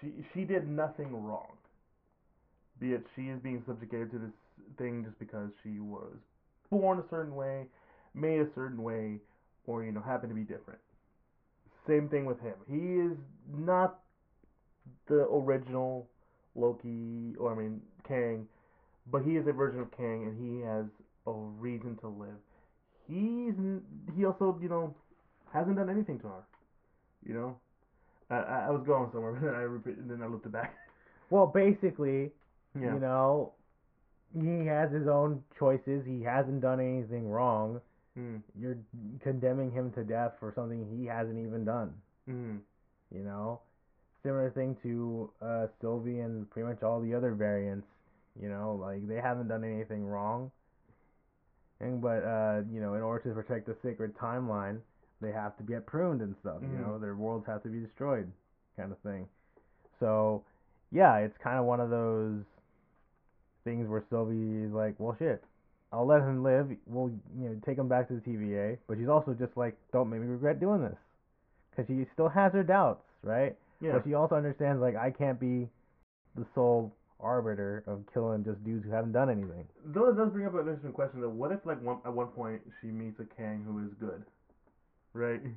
She, 0.00 0.12
she 0.32 0.44
did 0.44 0.68
nothing 0.68 1.12
wrong. 1.24 1.56
Be 2.78 2.92
it 2.92 3.04
she 3.16 3.22
is 3.22 3.38
being 3.40 3.62
subjugated 3.66 4.12
to 4.12 4.18
this 4.18 4.30
thing 4.78 5.04
just 5.04 5.18
because 5.18 5.50
she 5.62 5.80
was 5.80 6.14
born 6.70 6.98
a 6.98 7.04
certain 7.10 7.34
way, 7.34 7.66
made 8.14 8.40
a 8.40 8.48
certain 8.54 8.82
way, 8.82 9.18
or 9.66 9.84
you 9.84 9.92
know 9.92 10.00
happened 10.00 10.30
to 10.30 10.34
be 10.34 10.42
different. 10.42 10.80
Same 11.86 12.08
thing 12.08 12.24
with 12.24 12.40
him. 12.40 12.54
He 12.68 13.00
is 13.00 13.16
not 13.52 14.00
the 15.06 15.26
original 15.26 16.08
Loki, 16.54 17.34
or 17.38 17.52
I 17.52 17.56
mean 17.56 17.80
Kang, 18.06 18.46
but 19.10 19.22
he 19.22 19.36
is 19.36 19.46
a 19.46 19.52
version 19.52 19.80
of 19.80 19.90
Kang, 19.96 20.24
and 20.24 20.36
he 20.38 20.60
has 20.64 20.84
a 21.26 21.32
reason 21.32 21.96
to 21.98 22.08
live. 22.08 22.38
He's 23.08 23.54
he 24.16 24.24
also 24.24 24.58
you 24.62 24.68
know 24.68 24.94
hasn't 25.52 25.76
done 25.76 25.90
anything 25.90 26.18
to 26.20 26.28
her. 26.28 26.44
You 27.26 27.34
know, 27.34 27.56
I, 28.30 28.66
I 28.66 28.70
was 28.70 28.82
going 28.86 29.10
somewhere, 29.12 29.32
but 29.40 29.42
then 29.46 29.54
I 29.54 29.62
repeat, 29.62 29.98
and 29.98 30.10
then 30.10 30.22
I 30.22 30.26
looked 30.26 30.46
it 30.46 30.52
back. 30.52 30.74
Well, 31.30 31.46
basically, 31.46 32.30
Yeah. 32.78 32.94
you 32.94 33.00
know, 33.00 33.52
he 34.34 34.66
has 34.66 34.90
his 34.90 35.06
own 35.08 35.42
choices. 35.58 36.04
He 36.06 36.22
hasn't 36.22 36.60
done 36.60 36.80
anything 36.80 37.28
wrong. 37.28 37.80
Mm. 38.18 38.42
You're 38.58 38.76
condemning 39.22 39.70
him 39.70 39.90
to 39.92 40.04
death 40.04 40.32
for 40.38 40.52
something 40.54 40.86
he 40.98 41.06
hasn't 41.06 41.38
even 41.38 41.64
done. 41.64 41.94
Mm. 42.28 42.58
You 43.14 43.24
know, 43.24 43.60
similar 44.22 44.50
thing 44.50 44.76
to 44.82 45.30
uh, 45.40 45.66
Sylvie 45.80 46.20
and 46.20 46.48
pretty 46.50 46.68
much 46.68 46.82
all 46.82 47.00
the 47.00 47.14
other 47.14 47.32
variants. 47.32 47.86
You 48.40 48.48
know, 48.48 48.78
like 48.80 49.06
they 49.06 49.20
haven't 49.20 49.48
done 49.48 49.64
anything 49.64 50.04
wrong. 50.06 50.50
And 51.80 52.00
but 52.00 52.24
uh, 52.24 52.62
you 52.72 52.80
know, 52.80 52.94
in 52.94 53.02
order 53.02 53.28
to 53.28 53.34
protect 53.34 53.66
the 53.66 53.76
sacred 53.82 54.16
timeline, 54.16 54.78
they 55.20 55.32
have 55.32 55.56
to 55.58 55.62
get 55.62 55.86
pruned 55.86 56.22
and 56.22 56.34
stuff. 56.40 56.62
You 56.62 56.68
Mhm. 56.68 56.80
know, 56.80 56.98
their 56.98 57.14
worlds 57.16 57.46
have 57.46 57.62
to 57.64 57.68
be 57.68 57.80
destroyed, 57.80 58.30
kind 58.76 58.92
of 58.92 58.98
thing. 58.98 59.28
So, 60.00 60.42
yeah, 60.90 61.18
it's 61.18 61.36
kind 61.38 61.58
of 61.58 61.64
one 61.64 61.80
of 61.80 61.90
those 61.90 62.44
things 63.64 63.88
where 63.88 64.02
Sylvie 64.10 64.64
is 64.64 64.72
like, 64.72 64.98
well, 64.98 65.14
shit, 65.18 65.44
I'll 65.92 66.06
let 66.06 66.22
him 66.22 66.42
live. 66.42 66.70
We'll 66.86 67.10
you 67.38 67.48
know 67.48 67.60
take 67.64 67.78
him 67.78 67.88
back 67.88 68.08
to 68.08 68.14
the 68.14 68.20
TVA. 68.20 68.78
But 68.86 68.98
she's 68.98 69.08
also 69.08 69.34
just 69.34 69.56
like, 69.56 69.76
don't 69.92 70.08
make 70.08 70.20
me 70.20 70.26
regret 70.26 70.58
doing 70.58 70.82
this, 70.82 70.98
because 71.70 71.86
she 71.86 72.06
still 72.12 72.28
has 72.28 72.52
her 72.52 72.62
doubts, 72.62 73.04
right? 73.22 73.56
Yeah. 73.80 73.92
But 73.92 74.04
she 74.04 74.14
also 74.14 74.36
understands 74.36 74.80
like 74.80 74.96
I 74.96 75.10
can't 75.10 75.38
be 75.38 75.68
the 76.36 76.46
sole 76.54 76.94
arbiter 77.22 77.84
of 77.86 78.04
killing 78.12 78.44
just 78.44 78.62
dudes 78.64 78.84
who 78.84 78.90
haven't 78.90 79.12
done 79.12 79.30
anything. 79.30 79.66
Though 79.86 80.08
it 80.10 80.16
does 80.16 80.30
bring 80.30 80.46
up 80.46 80.54
an 80.54 80.60
interesting 80.60 80.92
question 80.92 81.20
though. 81.20 81.28
What 81.28 81.52
if 81.52 81.64
like 81.64 81.80
one 81.82 81.98
at 82.04 82.12
one 82.12 82.28
point 82.28 82.60
she 82.80 82.88
meets 82.88 83.20
a 83.20 83.24
Kang 83.24 83.64
who 83.66 83.78
is 83.86 83.94
good, 83.98 84.24
right? 85.14 85.40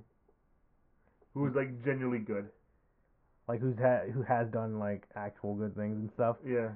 Who 1.34 1.46
is 1.48 1.54
like 1.54 1.84
genuinely 1.84 2.20
good. 2.20 2.48
Like 3.50 3.60
who's 3.60 3.78
ha- 3.78 4.06
who 4.14 4.22
has 4.22 4.48
done 4.48 4.80
like 4.80 5.04
actual 5.18 5.54
good 5.54 5.76
things 5.76 5.98
and 5.98 6.10
stuff. 6.14 6.38
Yeah. 6.48 6.70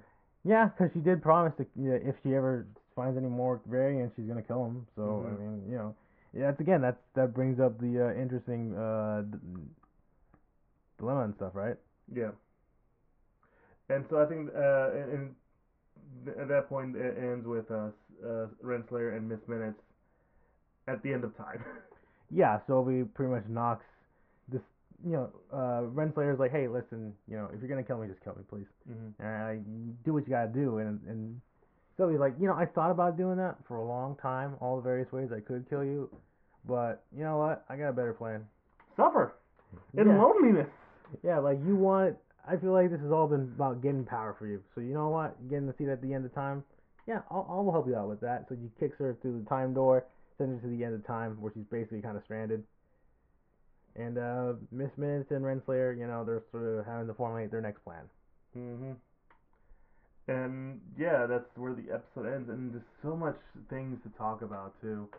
Yeah, 0.43 0.67
because 0.67 0.91
she 0.93 0.99
did 0.99 1.21
promise 1.21 1.53
to 1.57 1.65
yeah, 1.77 1.93
if 1.93 2.15
she 2.23 2.35
ever 2.35 2.67
finds 2.93 3.17
any 3.17 3.29
more 3.29 3.61
variants, 3.65 4.15
she's 4.17 4.25
gonna 4.25 4.41
kill 4.41 4.65
them. 4.65 4.85
So 4.97 5.01
Mhm. 5.01 5.27
I 5.27 5.39
mean, 5.39 5.69
you 5.69 5.77
know, 5.77 5.95
yeah, 6.33 6.47
that's 6.47 6.59
again 6.59 6.81
that's 6.81 6.99
that 7.13 7.33
brings 7.33 7.61
up 7.61 7.79
the 7.79 8.07
uh, 8.09 8.13
interesting 8.21 8.75
uh, 8.75 9.21
d- 9.21 9.37
dilemma 10.97 11.21
and 11.21 11.35
stuff, 11.35 11.55
right? 11.55 11.77
Yeah. 12.13 12.31
And 13.89 14.05
so 14.09 14.21
I 14.21 14.25
think 14.25 14.49
uh, 14.55 14.89
th- 16.25 16.37
at 16.37 16.47
that 16.47 16.69
point 16.69 16.95
it 16.95 17.17
ends 17.17 17.45
with 17.45 17.69
uh, 17.71 17.89
uh, 18.23 18.47
Renslayer 18.63 19.15
and 19.17 19.27
Miss 19.27 19.39
Minutes 19.47 19.79
at 20.87 21.01
the 21.03 21.13
end 21.13 21.23
of 21.23 21.35
time. 21.37 21.63
Yeah, 22.31 22.59
Sylvie 22.67 23.05
pretty 23.05 23.31
much 23.33 23.45
knocks 23.49 23.85
this. 24.51 24.61
You 25.03 25.13
know, 25.13 25.29
uh, 25.51 25.81
Renslayer's 25.89 26.37
like, 26.39 26.51
hey, 26.51 26.67
listen, 26.67 27.11
you 27.27 27.35
know, 27.35 27.49
if 27.51 27.59
you're 27.59 27.67
gonna 27.67 27.81
kill 27.81 27.97
me, 27.97 28.07
just 28.07 28.23
kill 28.23 28.35
me, 28.35 28.43
please. 28.47 28.67
mm-hmm. 28.87 29.09
Uh, 29.19 29.53
you 29.53 29.95
do 30.05 30.13
what 30.13 30.27
you 30.27 30.29
gotta 30.29 30.51
do, 30.53 30.77
and 30.77 30.99
and 31.07 31.41
Sylvie's 31.97 32.19
like, 32.19 32.35
you 32.39 32.45
know, 32.47 32.53
I 32.53 32.67
thought 32.67 32.91
about 32.91 33.17
doing 33.17 33.37
that 33.37 33.57
for 33.67 33.77
a 33.77 33.83
long 33.83 34.15
time, 34.21 34.57
all 34.61 34.75
the 34.75 34.83
various 34.83 35.11
ways 35.11 35.29
I 35.35 35.39
could 35.39 35.67
kill 35.71 35.83
you, 35.83 36.07
but 36.67 37.01
you 37.17 37.23
know 37.23 37.37
what? 37.39 37.65
I 37.67 37.75
got 37.77 37.89
a 37.89 37.93
better 37.93 38.13
plan. 38.13 38.45
Suffer 38.95 39.33
in 39.97 40.05
yeah, 40.07 40.21
loneliness. 40.21 40.67
yeah, 41.23 41.39
like 41.39 41.57
you 41.65 41.75
want. 41.75 42.15
I 42.47 42.57
feel 42.57 42.71
like 42.71 42.89
this 42.89 43.01
has 43.01 43.11
all 43.11 43.27
been 43.27 43.51
about 43.55 43.81
getting 43.81 44.05
power 44.05 44.35
for 44.37 44.47
you. 44.47 44.61
So 44.73 44.81
you 44.81 44.93
know 44.93 45.09
what? 45.09 45.49
Getting 45.49 45.67
the 45.67 45.73
seat 45.77 45.89
at 45.89 46.01
the 46.01 46.13
end 46.13 46.25
of 46.25 46.33
time. 46.33 46.63
Yeah, 47.07 47.21
I'll, 47.31 47.45
I'll 47.49 47.71
help 47.71 47.87
you 47.87 47.95
out 47.95 48.09
with 48.09 48.21
that. 48.21 48.45
So 48.49 48.55
you 48.55 48.71
kicks 48.79 48.97
her 48.99 49.17
through 49.21 49.41
the 49.43 49.49
time 49.49 49.73
door, 49.73 50.05
sends 50.37 50.61
her 50.61 50.69
to 50.69 50.75
the 50.75 50.83
end 50.83 50.95
of 50.95 51.05
time, 51.05 51.37
where 51.41 51.51
she's 51.53 51.65
basically 51.71 52.01
kind 52.01 52.17
of 52.17 52.23
stranded. 52.23 52.63
And 53.95 54.17
uh, 54.17 54.53
Miss 54.71 54.91
Minutes 54.97 55.31
and 55.31 55.43
Renslayer, 55.43 55.97
you 55.97 56.07
know, 56.07 56.23
they're 56.23 56.43
sort 56.51 56.63
of 56.63 56.85
having 56.85 57.07
to 57.07 57.13
formulate 57.13 57.51
their 57.51 57.61
next 57.61 57.83
plan. 57.83 58.03
hmm 58.53 58.91
And 60.27 60.79
yeah, 60.97 61.25
that's 61.25 61.49
where 61.57 61.73
the 61.73 61.91
episode 61.91 62.31
ends, 62.31 62.49
and 62.49 62.71
there's 62.73 62.83
so 63.01 63.15
much 63.15 63.37
things 63.69 63.99
to 64.03 64.09
talk 64.17 64.41
about 64.41 64.79
too. 64.81 65.09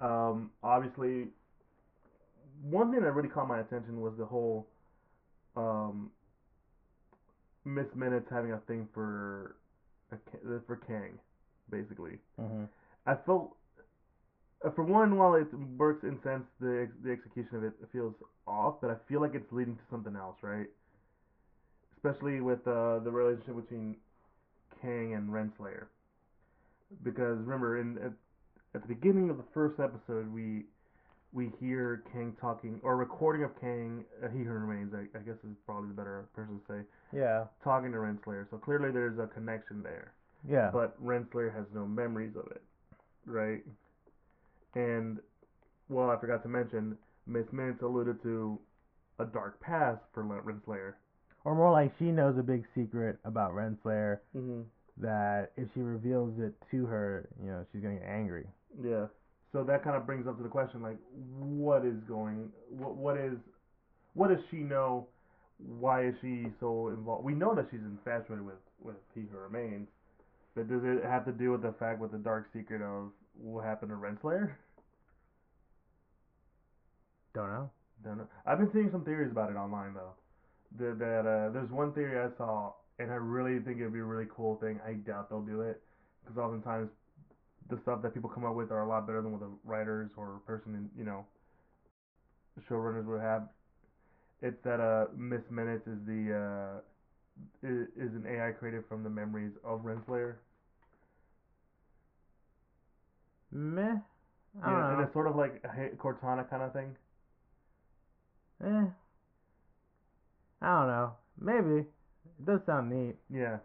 Um, 0.00 0.50
obviously, 0.62 1.28
one 2.62 2.90
thing 2.90 3.02
that 3.02 3.12
really 3.12 3.28
caught 3.28 3.46
my 3.46 3.60
attention 3.60 4.00
was 4.00 4.14
the 4.18 4.24
whole 4.24 4.66
um, 5.56 6.10
Miss 7.64 7.86
Minutes 7.94 8.26
having 8.30 8.52
a 8.52 8.58
thing 8.66 8.88
for 8.92 9.56
a, 10.12 10.16
for 10.66 10.76
Kang, 10.76 11.18
basically. 11.70 12.18
Mm-hmm. 12.40 12.64
I 13.06 13.14
felt, 13.26 13.56
uh, 14.64 14.70
for 14.70 14.84
one, 14.84 15.16
while 15.16 15.34
it 15.34 15.46
works 15.76 16.04
in 16.04 16.18
sense, 16.22 16.44
the 16.60 16.88
the 17.02 17.10
execution 17.10 17.56
of 17.56 17.64
it 17.64 17.72
feels 17.92 18.14
off, 18.46 18.76
but 18.80 18.90
I 18.90 18.96
feel 19.08 19.20
like 19.20 19.34
it's 19.34 19.52
leading 19.52 19.76
to 19.76 19.82
something 19.90 20.16
else, 20.16 20.36
right? 20.42 20.68
Especially 21.96 22.40
with 22.40 22.66
uh, 22.66 22.98
the 22.98 23.10
relationship 23.10 23.56
between 23.56 23.96
Kang 24.82 25.14
and 25.14 25.30
Renslayer, 25.30 25.86
because 27.02 27.38
remember, 27.38 27.78
in 27.80 27.96
at, 27.98 28.12
at 28.74 28.82
the 28.82 28.88
beginning 28.88 29.30
of 29.30 29.38
the 29.38 29.44
first 29.54 29.80
episode, 29.80 30.32
we 30.32 30.64
we 31.34 31.50
hear 31.60 32.02
Kang 32.12 32.34
talking 32.40 32.80
or 32.82 32.96
recording 32.96 33.42
of 33.44 33.60
Kang. 33.60 34.04
Uh, 34.24 34.28
he 34.28 34.38
who 34.44 34.50
remains, 34.50 34.94
I, 34.94 35.00
I 35.18 35.20
guess, 35.22 35.34
is 35.44 35.56
probably 35.66 35.88
the 35.88 35.94
better 35.94 36.24
person 36.34 36.60
to 36.60 36.72
say, 36.72 36.80
Yeah. 37.12 37.44
talking 37.62 37.90
to 37.92 37.98
Renslayer. 37.98 38.46
So 38.50 38.56
clearly, 38.56 38.90
there's 38.92 39.18
a 39.18 39.26
connection 39.26 39.82
there 39.82 40.12
Yeah. 40.48 40.70
but 40.72 40.96
Renslayer 41.04 41.52
has 41.54 41.64
no 41.74 41.86
memories 41.86 42.36
of 42.36 42.46
it, 42.52 42.62
right? 43.26 43.62
And 44.74 45.18
well, 45.88 46.10
I 46.10 46.16
forgot 46.18 46.42
to 46.44 46.48
mention, 46.48 46.96
Miss 47.26 47.44
Minutes 47.52 47.82
alluded 47.82 48.22
to 48.22 48.58
a 49.18 49.24
dark 49.24 49.60
past 49.60 50.00
for 50.12 50.24
Renslayer. 50.24 50.94
Or 51.44 51.54
more 51.54 51.70
like 51.72 51.92
she 51.98 52.06
knows 52.06 52.38
a 52.38 52.42
big 52.42 52.64
secret 52.74 53.18
about 53.24 53.52
Renslayer 53.52 54.18
Mm-hmm. 54.36 54.62
that 54.98 55.50
if 55.56 55.68
she 55.74 55.80
reveals 55.80 56.38
it 56.38 56.54
to 56.70 56.86
her, 56.86 57.28
you 57.42 57.50
know, 57.50 57.64
she's 57.72 57.82
gonna 57.82 57.96
get 57.96 58.04
angry. 58.08 58.46
Yeah. 58.82 59.06
So 59.54 59.62
that 59.62 59.84
kind 59.84 59.94
of 59.94 60.04
brings 60.04 60.26
up 60.26 60.36
to 60.36 60.42
the 60.42 60.48
question, 60.48 60.82
like, 60.82 60.98
what 61.38 61.86
is 61.86 61.94
going? 62.08 62.50
What 62.70 62.96
what 62.96 63.16
is? 63.16 63.38
What 64.14 64.30
does 64.30 64.40
she 64.50 64.56
know? 64.56 65.06
Why 65.58 66.06
is 66.06 66.14
she 66.20 66.46
so 66.58 66.88
involved? 66.88 67.24
We 67.24 67.34
know 67.34 67.54
that 67.54 67.68
she's 67.70 67.80
infatuated 67.80 68.44
with 68.44 68.58
with 68.82 68.96
He 69.14 69.20
Who 69.30 69.38
Remains, 69.38 69.86
but 70.56 70.68
does 70.68 70.82
it 70.82 71.04
have 71.04 71.24
to 71.26 71.32
do 71.32 71.52
with 71.52 71.62
the 71.62 71.72
fact 71.78 72.00
with 72.00 72.10
the 72.10 72.18
dark 72.18 72.48
secret 72.52 72.82
of 72.82 73.12
what 73.40 73.64
happened 73.64 73.92
to 73.92 73.96
Renslayer? 73.96 74.54
Don't 77.32 77.50
know. 77.50 77.70
Don't 78.02 78.18
know. 78.18 78.26
I've 78.44 78.58
been 78.58 78.72
seeing 78.72 78.90
some 78.90 79.04
theories 79.04 79.30
about 79.30 79.50
it 79.50 79.56
online 79.56 79.94
though. 79.94 80.14
That, 80.80 80.98
that 80.98 81.20
uh, 81.20 81.52
there's 81.52 81.70
one 81.70 81.92
theory 81.92 82.18
I 82.18 82.36
saw, 82.36 82.72
and 82.98 83.12
I 83.12 83.14
really 83.14 83.60
think 83.60 83.78
it'd 83.78 83.92
be 83.92 84.00
a 84.00 84.04
really 84.04 84.26
cool 84.34 84.56
thing. 84.56 84.80
I 84.84 84.94
doubt 84.94 85.30
they'll 85.30 85.42
do 85.42 85.60
it, 85.60 85.80
because 86.24 86.38
oftentimes 86.38 86.90
the 87.70 87.78
stuff 87.82 88.02
that 88.02 88.12
people 88.14 88.28
come 88.28 88.44
up 88.44 88.54
with 88.54 88.70
are 88.70 88.82
a 88.82 88.88
lot 88.88 89.06
better 89.06 89.22
than 89.22 89.32
what 89.32 89.40
the 89.40 89.50
writers 89.64 90.10
or 90.16 90.40
person 90.46 90.74
in 90.74 90.90
you 90.98 91.04
know 91.04 91.24
showrunners 92.68 93.04
would 93.06 93.20
have. 93.20 93.48
It's 94.42 94.62
that 94.64 94.80
uh 94.80 95.06
Miss 95.16 95.42
Minutes 95.50 95.86
is 95.86 95.98
the 96.06 96.80
uh 97.64 97.66
is, 97.66 97.88
is 97.96 98.14
an 98.14 98.24
AI 98.28 98.52
created 98.52 98.84
from 98.88 99.02
the 99.02 99.10
memories 99.10 99.52
of 99.64 99.80
Renslayer. 99.80 100.36
Meh. 103.50 103.96
I 104.62 104.70
don't 104.70 104.78
Yeah, 104.78 104.92
and 104.92 105.02
it's 105.02 105.12
sort 105.12 105.26
of 105.26 105.36
like 105.36 105.64
a 105.64 105.96
Cortana 105.96 106.48
kind 106.48 106.62
of 106.62 106.72
thing. 106.72 106.96
Eh. 108.64 108.86
I 110.62 110.78
don't 110.78 110.86
know. 110.88 111.12
Maybe. 111.40 111.80
It 111.80 112.46
does 112.46 112.60
sound 112.66 112.90
neat. 112.90 113.16
Yeah, 113.30 113.58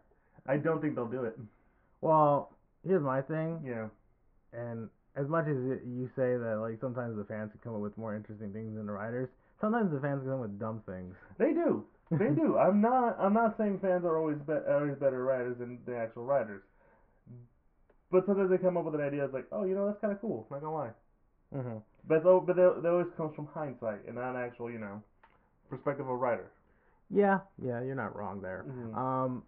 I 0.48 0.58
don't 0.58 0.82
think 0.82 0.96
they'll 0.96 1.08
do 1.08 1.24
it. 1.24 1.38
Well, 2.02 2.56
here's 2.86 3.04
my 3.04 3.22
thing, 3.22 3.62
Yeah. 3.66 3.88
and 4.54 4.90
as 5.16 5.28
much 5.28 5.48
as 5.48 5.58
it, 5.58 5.82
you 5.86 6.08
say 6.16 6.38
that 6.38 6.60
like 6.62 6.80
sometimes 6.80 7.18
the 7.18 7.26
fans 7.26 7.52
can 7.52 7.60
come 7.64 7.76
up 7.76 7.82
with 7.82 7.98
more 7.98 8.16
interesting 8.16 8.54
things 8.54 8.76
than 8.76 8.86
the 8.86 8.92
writers, 8.94 9.30
sometimes 9.60 9.92
the 9.92 10.00
fans 10.00 10.24
come 10.24 10.34
up 10.34 10.40
with 10.42 10.60
dumb 10.60 10.82
things. 10.86 11.16
They 11.38 11.54
do. 11.54 11.86
They 12.12 12.30
do. 12.30 12.58
I'm 12.58 12.82
not. 12.82 13.18
I'm 13.20 13.34
not 13.34 13.56
saying 13.58 13.80
fans 13.82 14.04
are 14.04 14.18
always 14.18 14.38
be- 14.40 14.66
always 14.68 14.96
better 14.96 15.24
writers 15.24 15.58
than 15.60 15.78
the 15.86 15.96
actual 15.96 16.26
writers. 16.26 16.64
But 18.12 18.26
sometimes 18.26 18.50
they 18.50 18.58
come 18.58 18.78
up 18.78 18.86
with 18.86 18.96
an 18.96 19.02
idea 19.02 19.22
that's 19.22 19.34
like, 19.34 19.46
oh, 19.52 19.64
you 19.64 19.76
know, 19.76 19.86
that's 19.86 20.00
kind 20.02 20.12
of 20.12 20.20
cool. 20.20 20.48
Not 20.50 20.62
gonna 20.62 20.74
lie. 20.74 20.90
Mm-hmm. 21.56 21.78
But 22.08 22.16
it's, 22.16 22.26
but 22.26 22.56
that 22.56 22.80
that 22.82 22.90
always 22.90 23.08
comes 23.16 23.36
from 23.36 23.48
hindsight 23.54 24.06
and 24.08 24.16
not 24.16 24.36
actual, 24.36 24.72
you 24.72 24.80
know, 24.80 25.04
perspective 25.70 26.06
of 26.08 26.12
a 26.12 26.16
writer. 26.16 26.50
Yeah, 27.12 27.40
yeah, 27.64 27.82
you're 27.84 27.94
not 27.96 28.16
wrong 28.16 28.42
there. 28.42 28.66
Mhm. 28.68 28.98
Um, 28.98 29.44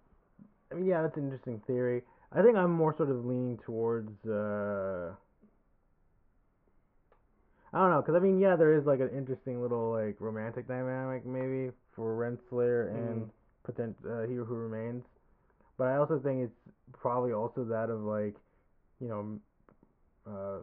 I 0.71 0.75
mean, 0.75 0.85
yeah, 0.85 1.01
that's 1.01 1.17
an 1.17 1.23
interesting 1.23 1.59
theory. 1.65 2.03
I 2.33 2.41
think 2.41 2.55
I'm 2.57 2.71
more 2.71 2.95
sort 2.95 3.09
of 3.09 3.25
leaning 3.25 3.57
towards. 3.65 4.25
Uh, 4.25 5.13
I 7.73 7.79
don't 7.79 7.89
know, 7.91 8.01
because 8.01 8.15
I 8.15 8.19
mean, 8.19 8.39
yeah, 8.39 8.55
there 8.55 8.73
is 8.77 8.85
like 8.85 8.99
an 8.99 9.09
interesting 9.15 9.61
little 9.61 9.91
like 9.91 10.19
romantic 10.19 10.67
dynamic 10.67 11.25
maybe 11.25 11.71
for 11.95 12.15
Renslayer 12.17 12.89
and 12.93 13.27
Mhm. 13.27 13.29
potent 13.63 13.95
uh, 14.05 14.21
He 14.27 14.35
Who 14.35 14.43
Remains, 14.45 15.03
but 15.77 15.87
I 15.87 15.97
also 15.97 16.19
think 16.19 16.41
it's 16.43 16.73
probably 16.93 17.31
also 17.33 17.63
that 17.65 17.89
of 17.89 18.01
like, 18.01 18.35
you 18.99 19.07
know, 19.07 19.39
uh, 20.27 20.59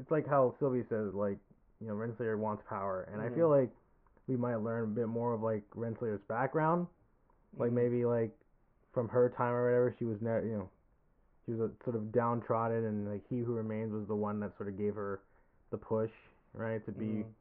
it's 0.00 0.10
like 0.10 0.26
how 0.26 0.54
Sylvie 0.58 0.84
says 0.88 1.12
like 1.14 1.38
you 1.80 1.88
know 1.88 1.94
Renslayer 1.94 2.38
wants 2.38 2.62
power, 2.68 3.08
and 3.12 3.20
I 3.20 3.28
Mhm. 3.28 3.34
feel 3.34 3.48
like 3.50 3.70
we 4.26 4.36
might 4.36 4.56
learn 4.56 4.84
a 4.84 4.86
bit 4.86 5.08
more 5.08 5.34
of 5.34 5.42
like 5.42 5.62
Renslayer's 5.76 6.22
background, 6.28 6.86
like 7.58 7.70
Mhm. 7.70 7.74
maybe 7.74 8.04
like 8.04 8.32
from 8.94 9.08
her 9.08 9.28
time 9.30 9.52
or 9.52 9.64
whatever. 9.64 9.94
She 9.98 10.04
was 10.04 10.20
never, 10.22 10.46
you 10.46 10.52
know, 10.58 10.70
she 11.50 11.54
was 11.56 11.70
a, 11.70 11.84
sort 11.84 11.96
of 11.96 12.12
downtrodden, 12.12 12.84
and 12.84 13.10
like 13.10 13.22
He 13.28 13.40
Who 13.40 13.54
Remains 13.54 13.92
was 13.92 14.06
the 14.06 14.14
one 14.14 14.38
that 14.40 14.56
sort 14.56 14.68
of 14.68 14.78
gave 14.78 14.94
her 14.94 15.20
the 15.70 15.78
push, 15.78 16.10
right, 16.54 16.84
to 16.86 16.92
be 16.92 17.24
Mhm. 17.24 17.34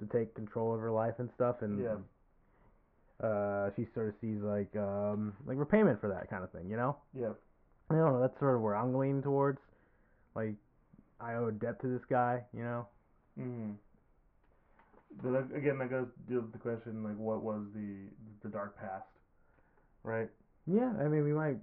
to 0.00 0.06
take 0.06 0.34
control 0.34 0.74
of 0.74 0.80
her 0.80 0.90
life 0.90 1.18
and 1.18 1.30
stuff, 1.34 1.62
and 1.62 1.78
Yeah. 1.80 1.96
uh, 3.20 3.70
she 3.76 3.84
sort 3.94 4.08
of 4.08 4.14
sees 4.20 4.40
like 4.40 4.74
um 4.76 5.36
like 5.46 5.58
repayment 5.58 6.00
for 6.00 6.08
that 6.08 6.28
kind 6.28 6.42
of 6.42 6.50
thing, 6.50 6.68
you 6.68 6.76
know. 6.76 6.96
Yeah. 7.12 7.32
I 7.90 7.94
don't 7.96 8.12
know. 8.14 8.20
That's 8.20 8.38
sort 8.38 8.56
of 8.56 8.62
where 8.62 8.74
I'm 8.74 8.94
leaning 8.94 9.22
towards. 9.22 9.60
Like, 10.34 10.56
I 11.20 11.34
owe 11.34 11.46
a 11.46 11.52
debt 11.52 11.80
to 11.82 11.86
this 11.86 12.04
guy, 12.06 12.44
you 12.52 12.64
know. 12.64 12.88
Mm. 13.38 13.76
But 15.22 15.54
again, 15.54 15.78
that 15.78 15.90
goes 15.90 16.08
to 16.28 16.40
the 16.50 16.58
question 16.58 17.04
like, 17.04 17.16
what 17.16 17.42
was 17.42 17.62
the 17.74 18.08
the 18.42 18.48
dark 18.48 18.76
past, 18.78 19.06
right? 20.02 20.30
Yeah, 20.66 20.92
I 20.98 21.08
mean, 21.08 21.24
we 21.24 21.32
might 21.32 21.58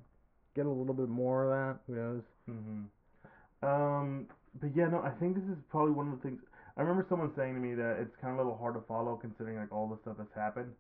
get 0.55 0.65
a 0.65 0.69
little 0.69 0.93
bit 0.93 1.09
more 1.09 1.45
of 1.45 1.49
that. 1.51 1.79
Who 1.87 1.95
knows? 1.95 2.21
Mm-hmm. 2.49 3.65
Um, 3.65 4.25
but 4.59 4.75
yeah, 4.75 4.87
no, 4.87 5.01
I 5.01 5.11
think 5.19 5.35
this 5.35 5.45
is 5.45 5.57
probably 5.69 5.91
one 5.91 6.11
of 6.11 6.21
the 6.21 6.27
things. 6.27 6.41
I 6.77 6.81
remember 6.81 7.05
someone 7.09 7.31
saying 7.35 7.53
to 7.55 7.59
me 7.59 7.73
that 7.75 7.97
it's 7.99 8.15
kind 8.21 8.33
of 8.33 8.39
a 8.39 8.43
little 8.43 8.57
hard 8.57 8.75
to 8.75 8.81
follow 8.87 9.15
considering 9.15 9.57
like 9.57 9.71
all 9.71 9.87
the 9.87 9.97
stuff 10.01 10.15
that's 10.17 10.33
happened. 10.35 10.71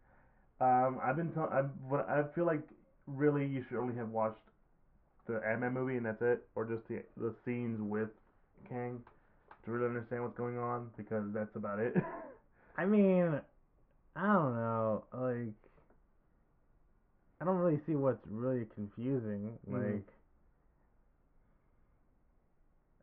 Um, 0.59 0.99
I've 1.03 1.15
been 1.15 1.31
telling, 1.31 1.51
I 1.51 1.61
what 1.87 2.07
I 2.09 2.23
feel 2.33 2.45
like 2.45 2.61
really 3.07 3.45
you 3.45 3.63
should 3.67 3.77
only 3.77 3.95
have 3.95 4.09
watched 4.09 4.37
the 5.27 5.41
Ant-Man 5.47 5.73
movie 5.73 5.97
and 5.97 6.05
that's 6.05 6.21
it, 6.21 6.47
or 6.55 6.65
just 6.65 6.87
the 6.87 7.03
the 7.17 7.33
scenes 7.45 7.79
with 7.81 8.09
Kang 8.69 9.01
to 9.65 9.71
really 9.71 9.87
understand 9.87 10.23
what's 10.23 10.37
going 10.37 10.57
on 10.57 10.89
because 10.97 11.23
that's 11.33 11.55
about 11.55 11.79
it. 11.79 11.95
I 12.77 12.85
mean, 12.85 13.39
I 14.15 14.33
don't 14.33 14.55
know. 14.55 15.03
Like, 15.13 15.53
I 17.41 17.43
don't 17.43 17.57
really 17.57 17.79
see 17.87 17.95
what's 17.95 18.25
really 18.29 18.65
confusing. 18.75 19.57
Mhm. 19.67 19.95
Like, 19.95 20.07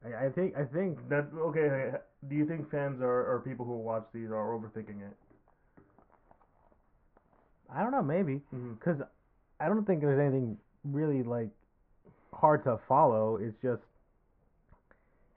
I, 0.04 0.26
I 0.26 0.30
think 0.30 0.56
I 0.56 0.64
think 0.64 1.08
that 1.08 1.26
okay. 1.34 1.92
Do 2.28 2.34
you 2.36 2.46
think 2.46 2.70
fans 2.70 3.00
are 3.02 3.26
or 3.32 3.40
people 3.44 3.64
who 3.66 3.76
watch 3.76 4.04
these 4.12 4.30
are 4.30 4.58
overthinking 4.58 5.00
it? 5.02 5.16
I 7.68 7.82
don't 7.82 7.92
know. 7.92 8.02
Maybe 8.02 8.40
Mm-hmm. 8.54 8.74
because 8.74 9.02
I 9.60 9.66
don't 9.66 9.84
think 9.84 10.00
there's 10.00 10.20
anything 10.20 10.56
really 10.84 11.22
like 11.22 11.50
hard 12.32 12.62
to 12.64 12.78
follow. 12.88 13.36
It's 13.36 13.56
just, 13.60 13.82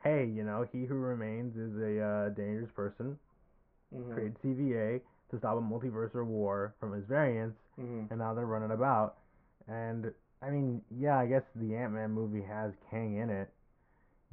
hey, 0.03 0.25
you 0.25 0.43
know, 0.43 0.65
he 0.71 0.85
who 0.85 0.95
remains 0.95 1.57
is 1.57 1.75
a 1.77 1.99
uh, 2.01 2.29
dangerous 2.29 2.71
person. 2.71 3.17
Mm-hmm. 3.95 4.13
Created 4.13 4.35
TVA 4.43 5.01
to 5.31 5.37
stop 5.37 5.57
a 5.57 5.61
multiversal 5.61 6.25
war 6.25 6.73
from 6.79 6.93
his 6.93 7.05
variants, 7.05 7.57
Mm-hmm. 7.79 8.05
and 8.09 8.19
now 8.19 8.33
they're 8.33 8.45
running 8.45 8.71
about. 8.71 9.17
And 9.67 10.11
I 10.41 10.49
mean, 10.49 10.81
yeah, 10.99 11.17
I 11.17 11.25
guess 11.27 11.43
the 11.55 11.75
Ant 11.75 11.93
Man 11.93 12.11
movie 12.11 12.41
has 12.43 12.71
Kang 12.89 13.17
in 13.17 13.29
it, 13.29 13.49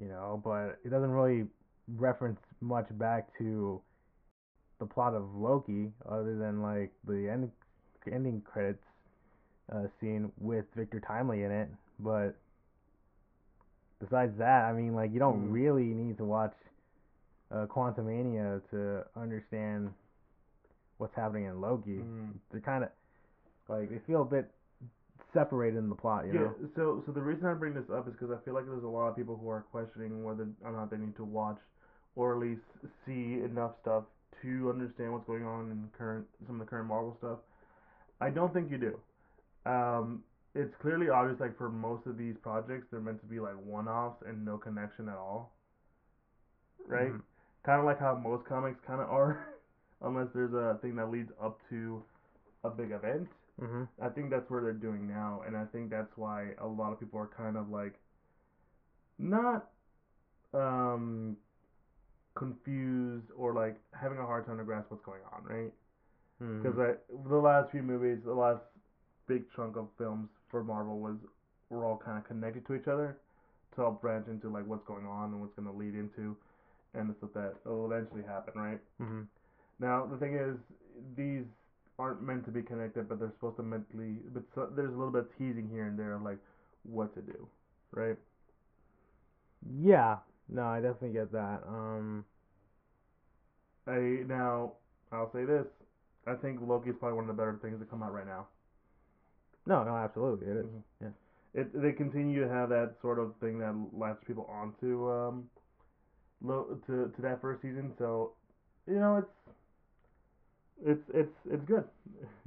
you 0.00 0.08
know, 0.08 0.40
but 0.44 0.78
it 0.84 0.90
doesn't 0.90 1.10
really 1.10 1.46
reference 1.96 2.40
much 2.60 2.86
back 2.98 3.28
to 3.38 3.80
the 4.80 4.86
plot 4.86 5.14
of 5.14 5.34
Loki, 5.34 5.92
other 6.08 6.36
than 6.36 6.62
like 6.62 6.92
the 7.06 7.28
end 7.28 7.50
ending 8.10 8.40
credits 8.42 8.82
uh, 9.72 9.86
scene 10.00 10.32
with 10.38 10.64
Victor 10.74 11.00
Timely 11.00 11.42
in 11.42 11.50
it. 11.50 11.68
But 12.00 12.36
besides 14.00 14.32
that, 14.38 14.64
I 14.64 14.72
mean, 14.72 14.94
like 14.94 15.12
you 15.12 15.18
don't 15.18 15.48
Mhm. 15.48 15.52
really 15.52 15.84
need 15.94 16.16
to 16.18 16.24
watch 16.24 16.54
uh, 17.50 17.66
Quantumania 17.66 18.60
to 18.70 19.04
understand 19.16 19.92
what's 20.98 21.14
happening 21.14 21.44
in 21.44 21.60
Loki. 21.60 21.98
Mm-hmm. 21.98 22.32
They're 22.50 22.60
kind 22.60 22.84
of 22.84 22.90
like 23.68 23.90
they 23.90 24.00
feel 24.06 24.22
a 24.22 24.24
bit 24.24 24.50
separated 25.32 25.78
in 25.78 25.88
the 25.88 25.94
plot, 25.94 26.26
you 26.26 26.32
yeah. 26.32 26.40
know. 26.40 26.54
So 26.74 27.02
so 27.06 27.12
the 27.12 27.20
reason 27.20 27.46
I 27.46 27.54
bring 27.54 27.74
this 27.74 27.88
up 27.94 28.08
is 28.08 28.14
because 28.14 28.30
I 28.30 28.42
feel 28.44 28.54
like 28.54 28.66
there's 28.66 28.84
a 28.84 28.88
lot 28.88 29.08
of 29.08 29.16
people 29.16 29.36
who 29.36 29.48
are 29.48 29.62
questioning 29.70 30.24
whether 30.24 30.48
or 30.64 30.72
not 30.72 30.90
they 30.90 30.96
need 30.96 31.16
to 31.16 31.24
watch 31.24 31.58
or 32.16 32.34
at 32.34 32.40
least 32.40 32.62
see 33.06 33.40
enough 33.44 33.72
stuff 33.82 34.04
to 34.42 34.70
understand 34.70 35.12
what's 35.12 35.26
going 35.26 35.44
on 35.44 35.70
in 35.70 35.88
current 35.96 36.26
some 36.46 36.60
of 36.60 36.66
the 36.66 36.70
current 36.70 36.88
Marvel 36.88 37.16
stuff. 37.18 37.38
I 38.20 38.30
don't 38.30 38.52
think 38.52 38.70
you 38.70 38.78
do. 38.78 39.00
Um, 39.70 40.24
it's 40.54 40.74
clearly 40.80 41.08
obvious 41.08 41.38
like 41.40 41.56
for 41.58 41.68
most 41.68 42.06
of 42.06 42.16
these 42.16 42.34
projects 42.42 42.86
they're 42.90 43.00
meant 43.00 43.20
to 43.20 43.26
be 43.26 43.38
like 43.38 43.54
one-offs 43.64 44.22
and 44.26 44.44
no 44.44 44.56
connection 44.56 45.08
at 45.08 45.16
all. 45.16 45.52
Right? 46.86 47.12
Mhm. 47.12 47.22
Kind 47.64 47.80
of 47.80 47.84
like 47.84 48.00
how 48.00 48.14
most 48.16 48.46
comics 48.46 48.80
kind 48.86 49.00
of 49.00 49.08
are, 49.10 49.54
unless 50.00 50.28
there's 50.34 50.54
a 50.54 50.78
thing 50.80 50.96
that 50.96 51.10
leads 51.10 51.30
up 51.42 51.60
to 51.70 52.02
a 52.64 52.70
big 52.70 52.92
event. 52.92 53.28
Mm-hmm. 53.60 53.84
I 54.00 54.08
think 54.08 54.30
that's 54.30 54.48
where 54.50 54.62
they're 54.62 54.72
doing 54.72 55.08
now, 55.08 55.42
and 55.46 55.56
I 55.56 55.64
think 55.64 55.90
that's 55.90 56.16
why 56.16 56.50
a 56.60 56.66
lot 56.66 56.92
of 56.92 57.00
people 57.00 57.18
are 57.18 57.30
kind 57.36 57.56
of 57.56 57.70
like 57.70 57.94
not 59.18 59.70
um 60.54 61.36
confused 62.34 63.26
or 63.36 63.52
like 63.52 63.80
having 64.00 64.18
a 64.18 64.24
hard 64.24 64.46
time 64.46 64.58
to 64.58 64.64
grasp 64.64 64.90
what's 64.90 65.04
going 65.04 65.20
on, 65.32 65.42
right? 65.44 65.72
Mm-hmm. 66.42 66.62
Because 66.62 66.78
I 66.78 66.94
the 67.28 67.36
last 67.36 67.72
few 67.72 67.82
movies, 67.82 68.18
the 68.24 68.32
last 68.32 68.62
big 69.26 69.44
chunk 69.54 69.76
of 69.76 69.88
films 69.98 70.28
for 70.50 70.62
Marvel 70.62 71.00
was 71.00 71.16
were 71.68 71.84
all 71.84 72.00
kind 72.02 72.16
of 72.16 72.24
connected 72.24 72.66
to 72.66 72.74
each 72.74 72.86
other 72.86 73.18
to 73.74 73.80
help 73.80 74.00
branch 74.00 74.26
into 74.28 74.48
like 74.48 74.66
what's 74.66 74.84
going 74.84 75.04
on 75.04 75.32
and 75.32 75.40
what's 75.40 75.54
going 75.54 75.66
to 75.66 75.74
lead 75.74 75.94
into 75.94 76.36
and 76.94 77.10
the 77.10 77.14
stuff 77.18 77.30
that 77.34 77.54
will 77.64 77.90
eventually 77.92 78.22
happen, 78.22 78.54
right? 78.54 78.80
Mm-hmm. 79.02 79.22
Now 79.80 80.06
the 80.06 80.16
thing 80.16 80.34
is, 80.34 80.56
these 81.16 81.44
aren't 81.98 82.22
meant 82.22 82.44
to 82.46 82.50
be 82.50 82.62
connected, 82.62 83.08
but 83.08 83.18
they're 83.18 83.32
supposed 83.32 83.56
to 83.56 83.62
mentally. 83.62 84.18
But 84.32 84.44
so, 84.54 84.66
there's 84.74 84.92
a 84.94 84.96
little 84.96 85.12
bit 85.12 85.22
of 85.22 85.38
teasing 85.38 85.68
here 85.70 85.86
and 85.86 85.98
there 85.98 86.14
of 86.14 86.22
like 86.22 86.38
what 86.84 87.14
to 87.14 87.22
do, 87.22 87.48
right? 87.92 88.16
Yeah, 89.80 90.18
no, 90.48 90.64
I 90.66 90.80
definitely 90.80 91.12
get 91.12 91.30
that. 91.32 91.62
Um, 91.66 92.24
I 93.88 94.22
now 94.26 94.74
I'll 95.10 95.32
say 95.32 95.44
this: 95.44 95.66
I 96.26 96.34
think 96.36 96.60
Loki 96.62 96.90
is 96.90 96.96
probably 96.96 97.16
one 97.16 97.28
of 97.28 97.36
the 97.36 97.40
better 97.40 97.58
things 97.60 97.78
that 97.80 97.90
come 97.90 98.02
out 98.04 98.12
right 98.12 98.26
now. 98.26 98.46
no, 99.66 99.84
no, 99.84 99.96
absolutely, 99.96 100.46
it 100.48 100.56
is. 100.56 100.66
Mhm. 100.66 100.82
yeah. 101.00 101.10
It 101.54 101.72
they 101.82 101.92
continue 101.92 102.40
to 102.42 102.48
have 102.48 102.68
that 102.70 102.96
sort 103.00 103.18
of 103.18 103.34
thing 103.36 103.58
that 103.58 103.74
latches 103.92 104.24
people 104.24 104.44
onto 104.46 105.10
um, 105.10 105.50
lo- 106.42 106.78
to 106.86 107.10
to 107.14 107.22
that 107.22 107.40
first 107.40 107.62
season. 107.62 107.94
So, 107.98 108.34
you 108.86 108.98
know, 109.00 109.18
it's 109.18 109.30
it's 110.84 111.02
it's 111.12 111.36
it's 111.50 111.64
good. 111.64 111.84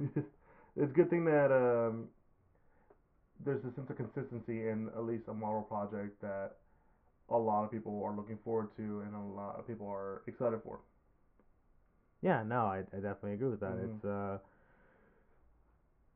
it's 0.00 0.90
a 0.90 0.94
good 0.94 1.10
thing 1.10 1.24
that 1.24 1.52
um, 1.52 2.08
there's 3.44 3.64
a 3.64 3.74
sense 3.74 3.90
of 3.90 3.96
consistency 3.96 4.68
in 4.68 4.88
at 4.96 5.04
least 5.04 5.24
a 5.28 5.34
Marvel 5.34 5.62
project 5.62 6.20
that 6.22 6.52
a 7.30 7.36
lot 7.36 7.64
of 7.64 7.70
people 7.70 8.02
are 8.04 8.14
looking 8.14 8.38
forward 8.44 8.68
to 8.76 9.02
and 9.06 9.14
a 9.14 9.34
lot 9.34 9.58
of 9.58 9.66
people 9.66 9.88
are 9.88 10.22
excited 10.26 10.60
for. 10.64 10.80
Yeah, 12.20 12.42
no, 12.46 12.66
I, 12.66 12.82
I 12.92 12.96
definitely 12.96 13.34
agree 13.34 13.48
with 13.50 13.60
that. 13.60 13.76
Mhm. 13.76 13.84
It's 13.84 14.04
uh, 14.04 14.38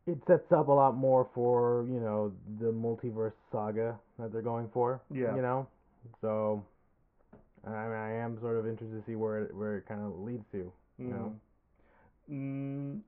it 0.06 0.18
sets 0.26 0.52
up 0.52 0.68
a 0.68 0.72
lot 0.72 0.96
more 0.96 1.28
for 1.34 1.84
you 1.88 2.00
know 2.00 2.32
the 2.60 2.72
multiverse 2.72 3.32
saga 3.50 3.98
that 4.18 4.32
they're 4.32 4.42
going 4.42 4.68
for. 4.72 5.00
Yeah. 5.10 5.34
You 5.34 5.42
know, 5.42 5.66
so 6.20 6.64
I 7.66 7.70
mean, 7.70 7.96
I 7.96 8.12
am 8.12 8.38
sort 8.40 8.56
of 8.56 8.66
interested 8.68 9.04
to 9.04 9.10
see 9.10 9.16
where 9.16 9.42
it, 9.42 9.54
where 9.54 9.78
it 9.78 9.86
kind 9.88 10.00
of 10.00 10.20
leads 10.20 10.44
to. 10.52 10.72
You 10.98 11.08
know. 11.08 11.34
Mm, 12.30 13.00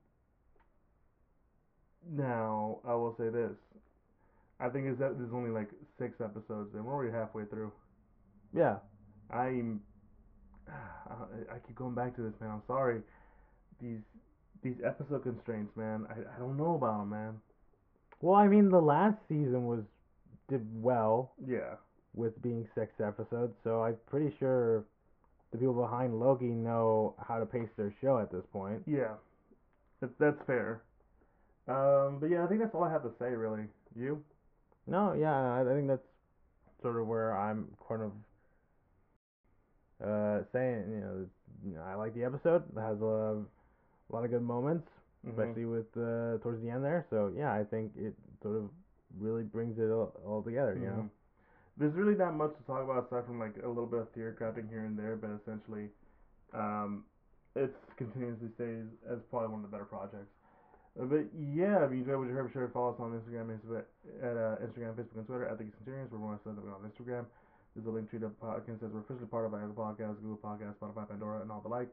now 2.09 2.79
I 2.87 2.93
will 2.95 3.15
say 3.17 3.29
this. 3.29 3.51
I 4.59 4.69
think 4.69 4.87
it's, 4.87 4.99
that 4.99 5.17
there's 5.17 5.33
only 5.33 5.51
like 5.51 5.69
six 5.97 6.19
episodes 6.21 6.73
and 6.73 6.83
we're 6.85 6.93
already 6.93 7.11
halfway 7.11 7.45
through. 7.45 7.71
Yeah. 8.53 8.77
I'm 9.31 9.81
I, 10.69 11.55
I 11.55 11.59
keep 11.65 11.75
going 11.75 11.95
back 11.95 12.15
to 12.15 12.21
this 12.21 12.33
man. 12.39 12.51
I'm 12.51 12.61
sorry. 12.67 13.01
These 13.81 13.99
these 14.61 14.75
episode 14.85 15.23
constraints, 15.23 15.75
man. 15.77 16.05
I, 16.09 16.35
I 16.35 16.39
don't 16.39 16.57
know 16.57 16.75
about 16.75 16.99
them, 16.99 17.09
man. 17.09 17.33
Well, 18.21 18.35
I 18.35 18.47
mean, 18.47 18.69
the 18.69 18.81
last 18.81 19.17
season 19.29 19.65
was 19.65 19.83
did 20.49 20.65
well 20.73 21.33
Yeah. 21.47 21.75
with 22.13 22.41
being 22.41 22.67
six 22.75 22.99
episodes, 22.99 23.53
so 23.63 23.83
I'm 23.83 23.95
pretty 24.09 24.35
sure 24.39 24.83
the 25.51 25.57
people 25.57 25.73
behind 25.73 26.19
Loki 26.19 26.45
know 26.45 27.15
how 27.27 27.39
to 27.39 27.45
pace 27.45 27.69
their 27.77 27.93
show 28.01 28.19
at 28.19 28.31
this 28.31 28.45
point. 28.53 28.83
Yeah. 28.85 29.13
That's 30.01 30.13
that's 30.19 30.41
fair. 30.45 30.81
Um, 31.67 32.17
but 32.19 32.29
yeah, 32.29 32.43
I 32.43 32.47
think 32.47 32.61
that's 32.61 32.73
all 32.73 32.83
I 32.83 32.91
have 32.91 33.03
to 33.03 33.11
say 33.19 33.29
really. 33.29 33.63
You? 33.95 34.23
No, 34.87 35.13
yeah, 35.13 35.33
I, 35.33 35.61
I 35.61 35.73
think 35.75 35.87
that's 35.87 36.07
sort 36.81 36.97
of 36.99 37.07
where 37.07 37.37
I'm 37.37 37.67
kind 37.87 38.01
of 38.01 38.11
uh, 40.03 40.43
saying, 40.53 40.85
you 40.91 40.99
know, 41.01 41.25
you 41.65 41.75
know, 41.75 41.81
I 41.81 41.95
like 41.95 42.13
the 42.15 42.23
episode. 42.23 42.63
It 42.75 42.79
has 42.79 43.01
a, 43.01 43.43
a 43.43 44.09
lot 44.09 44.23
of 44.23 44.31
good 44.31 44.41
moments, 44.43 44.87
Mhm. 45.25 45.31
especially 45.31 45.65
with 45.65 45.87
uh, 45.97 46.37
towards 46.41 46.61
the 46.61 46.69
end 46.69 46.83
there. 46.83 47.05
So 47.09 47.31
yeah, 47.35 47.51
I 47.53 47.63
think 47.65 47.91
it 47.97 48.13
sort 48.41 48.55
of 48.55 48.69
really 49.19 49.43
brings 49.43 49.77
it 49.77 49.89
all, 49.91 50.13
all 50.25 50.41
together. 50.41 50.75
You 50.79 50.87
know. 50.87 51.09
There's 51.79 51.93
really 51.93 52.15
not 52.15 52.35
much 52.35 52.51
to 52.57 52.63
talk 52.67 52.83
about 52.83 53.07
aside 53.07 53.25
from 53.25 53.39
like 53.39 53.55
a 53.63 53.67
little 53.67 53.87
bit 53.87 54.01
of 54.01 54.11
theory 54.11 54.33
crafting 54.33 54.67
here 54.69 54.83
and 54.83 54.99
there, 54.99 55.15
but 55.15 55.31
essentially, 55.41 55.89
Um, 56.53 57.05
it's 57.55 57.77
continuously 57.97 58.49
stays 58.55 58.85
as 59.09 59.19
probably 59.29 59.49
one 59.49 59.63
of 59.63 59.69
the 59.69 59.73
better 59.73 59.85
projects. 59.85 60.33
Uh, 60.99 61.05
But 61.05 61.29
yeah, 61.37 61.85
if 61.85 61.91
you 61.91 62.01
enjoyed 62.01 62.19
what 62.19 62.27
you 62.27 62.33
heard, 62.33 62.47
be 62.47 62.53
sure 62.53 62.65
to 62.65 62.73
follow 62.73 62.93
us 62.93 62.99
on 62.99 63.13
Instagram, 63.13 63.53
at 63.53 64.35
uh, 64.37 64.57
Instagram, 64.65 64.95
Facebook, 64.97 65.17
and 65.17 65.27
Twitter 65.27 65.47
at 65.47 65.57
the 65.57 65.69
Centurions. 65.77 66.11
We're 66.11 66.19
more 66.19 66.39
on 66.45 66.89
Instagram. 66.89 67.25
There's 67.75 67.85
a 67.85 67.89
link 67.89 68.09
to 68.11 68.19
the 68.19 68.29
podcast 68.41 68.81
as 68.83 68.91
we're 68.91 69.05
officially 69.05 69.27
part 69.27 69.45
of 69.45 69.53
Apple 69.53 69.77
Podcasts, 69.77 70.21
Google 70.21 70.41
Podcasts, 70.41 70.77
Spotify, 70.81 71.07
Pandora, 71.07 71.41
and 71.41 71.51
all 71.51 71.61
the 71.61 71.69
like. 71.69 71.89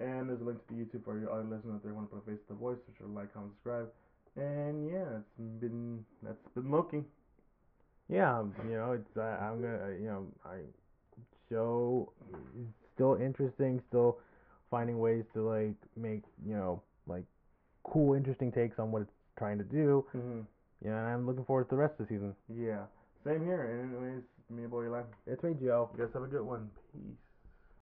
And 0.00 0.28
there's 0.28 0.40
a 0.40 0.44
link 0.44 0.60
to 0.68 0.74
the 0.74 0.80
YouTube 0.80 1.04
for 1.04 1.18
your 1.18 1.32
audio 1.32 1.48
listeners 1.48 1.76
if 1.76 1.82
they 1.82 1.92
want 1.92 2.08
to 2.08 2.16
put 2.16 2.22
a 2.22 2.26
face 2.30 2.40
to 2.46 2.52
the 2.52 2.58
voice. 2.60 2.78
Be 2.86 2.92
sure 2.96 3.06
to 3.06 3.12
like, 3.12 3.32
comment, 3.32 3.52
subscribe. 3.56 3.88
And 4.36 4.88
yeah, 4.88 5.20
it's 5.20 5.60
been 5.60 6.04
that's 6.22 6.48
been 6.54 6.70
Loki. 6.70 7.04
Yeah, 8.10 8.40
um, 8.40 8.52
you 8.68 8.74
know, 8.74 8.92
it's 8.92 9.16
uh, 9.16 9.22
I'm 9.22 9.60
gonna, 9.60 9.94
you 10.00 10.06
know, 10.06 10.26
I 10.44 10.56
show 11.48 12.12
is 12.58 12.66
still 12.94 13.16
interesting, 13.22 13.80
still 13.88 14.18
finding 14.70 14.98
ways 14.98 15.24
to 15.34 15.42
like 15.42 15.74
make, 15.96 16.22
you 16.44 16.54
know, 16.54 16.82
like 17.06 17.24
cool, 17.84 18.14
interesting 18.14 18.50
takes 18.50 18.78
on 18.78 18.90
what 18.90 19.02
it's 19.02 19.12
trying 19.38 19.58
to 19.58 19.64
do. 19.64 20.04
Mm-hmm. 20.16 20.40
Yeah, 20.84 20.98
and 20.98 21.08
I'm 21.08 21.26
looking 21.26 21.44
forward 21.44 21.64
to 21.64 21.70
the 21.70 21.76
rest 21.76 21.94
of 22.00 22.08
the 22.08 22.14
season. 22.14 22.34
Yeah, 22.48 22.84
same 23.24 23.44
here. 23.44 23.86
Anyways, 23.86 24.22
me 24.50 24.62
and 24.62 24.70
boy 24.70 24.86
Eli. 24.86 25.02
It's 25.26 25.42
me, 25.42 25.54
Joe. 25.62 25.90
You 25.96 26.04
guys 26.04 26.12
have 26.14 26.22
a 26.22 26.26
good 26.26 26.42
one. 26.42 26.70
Peace. 26.92 27.29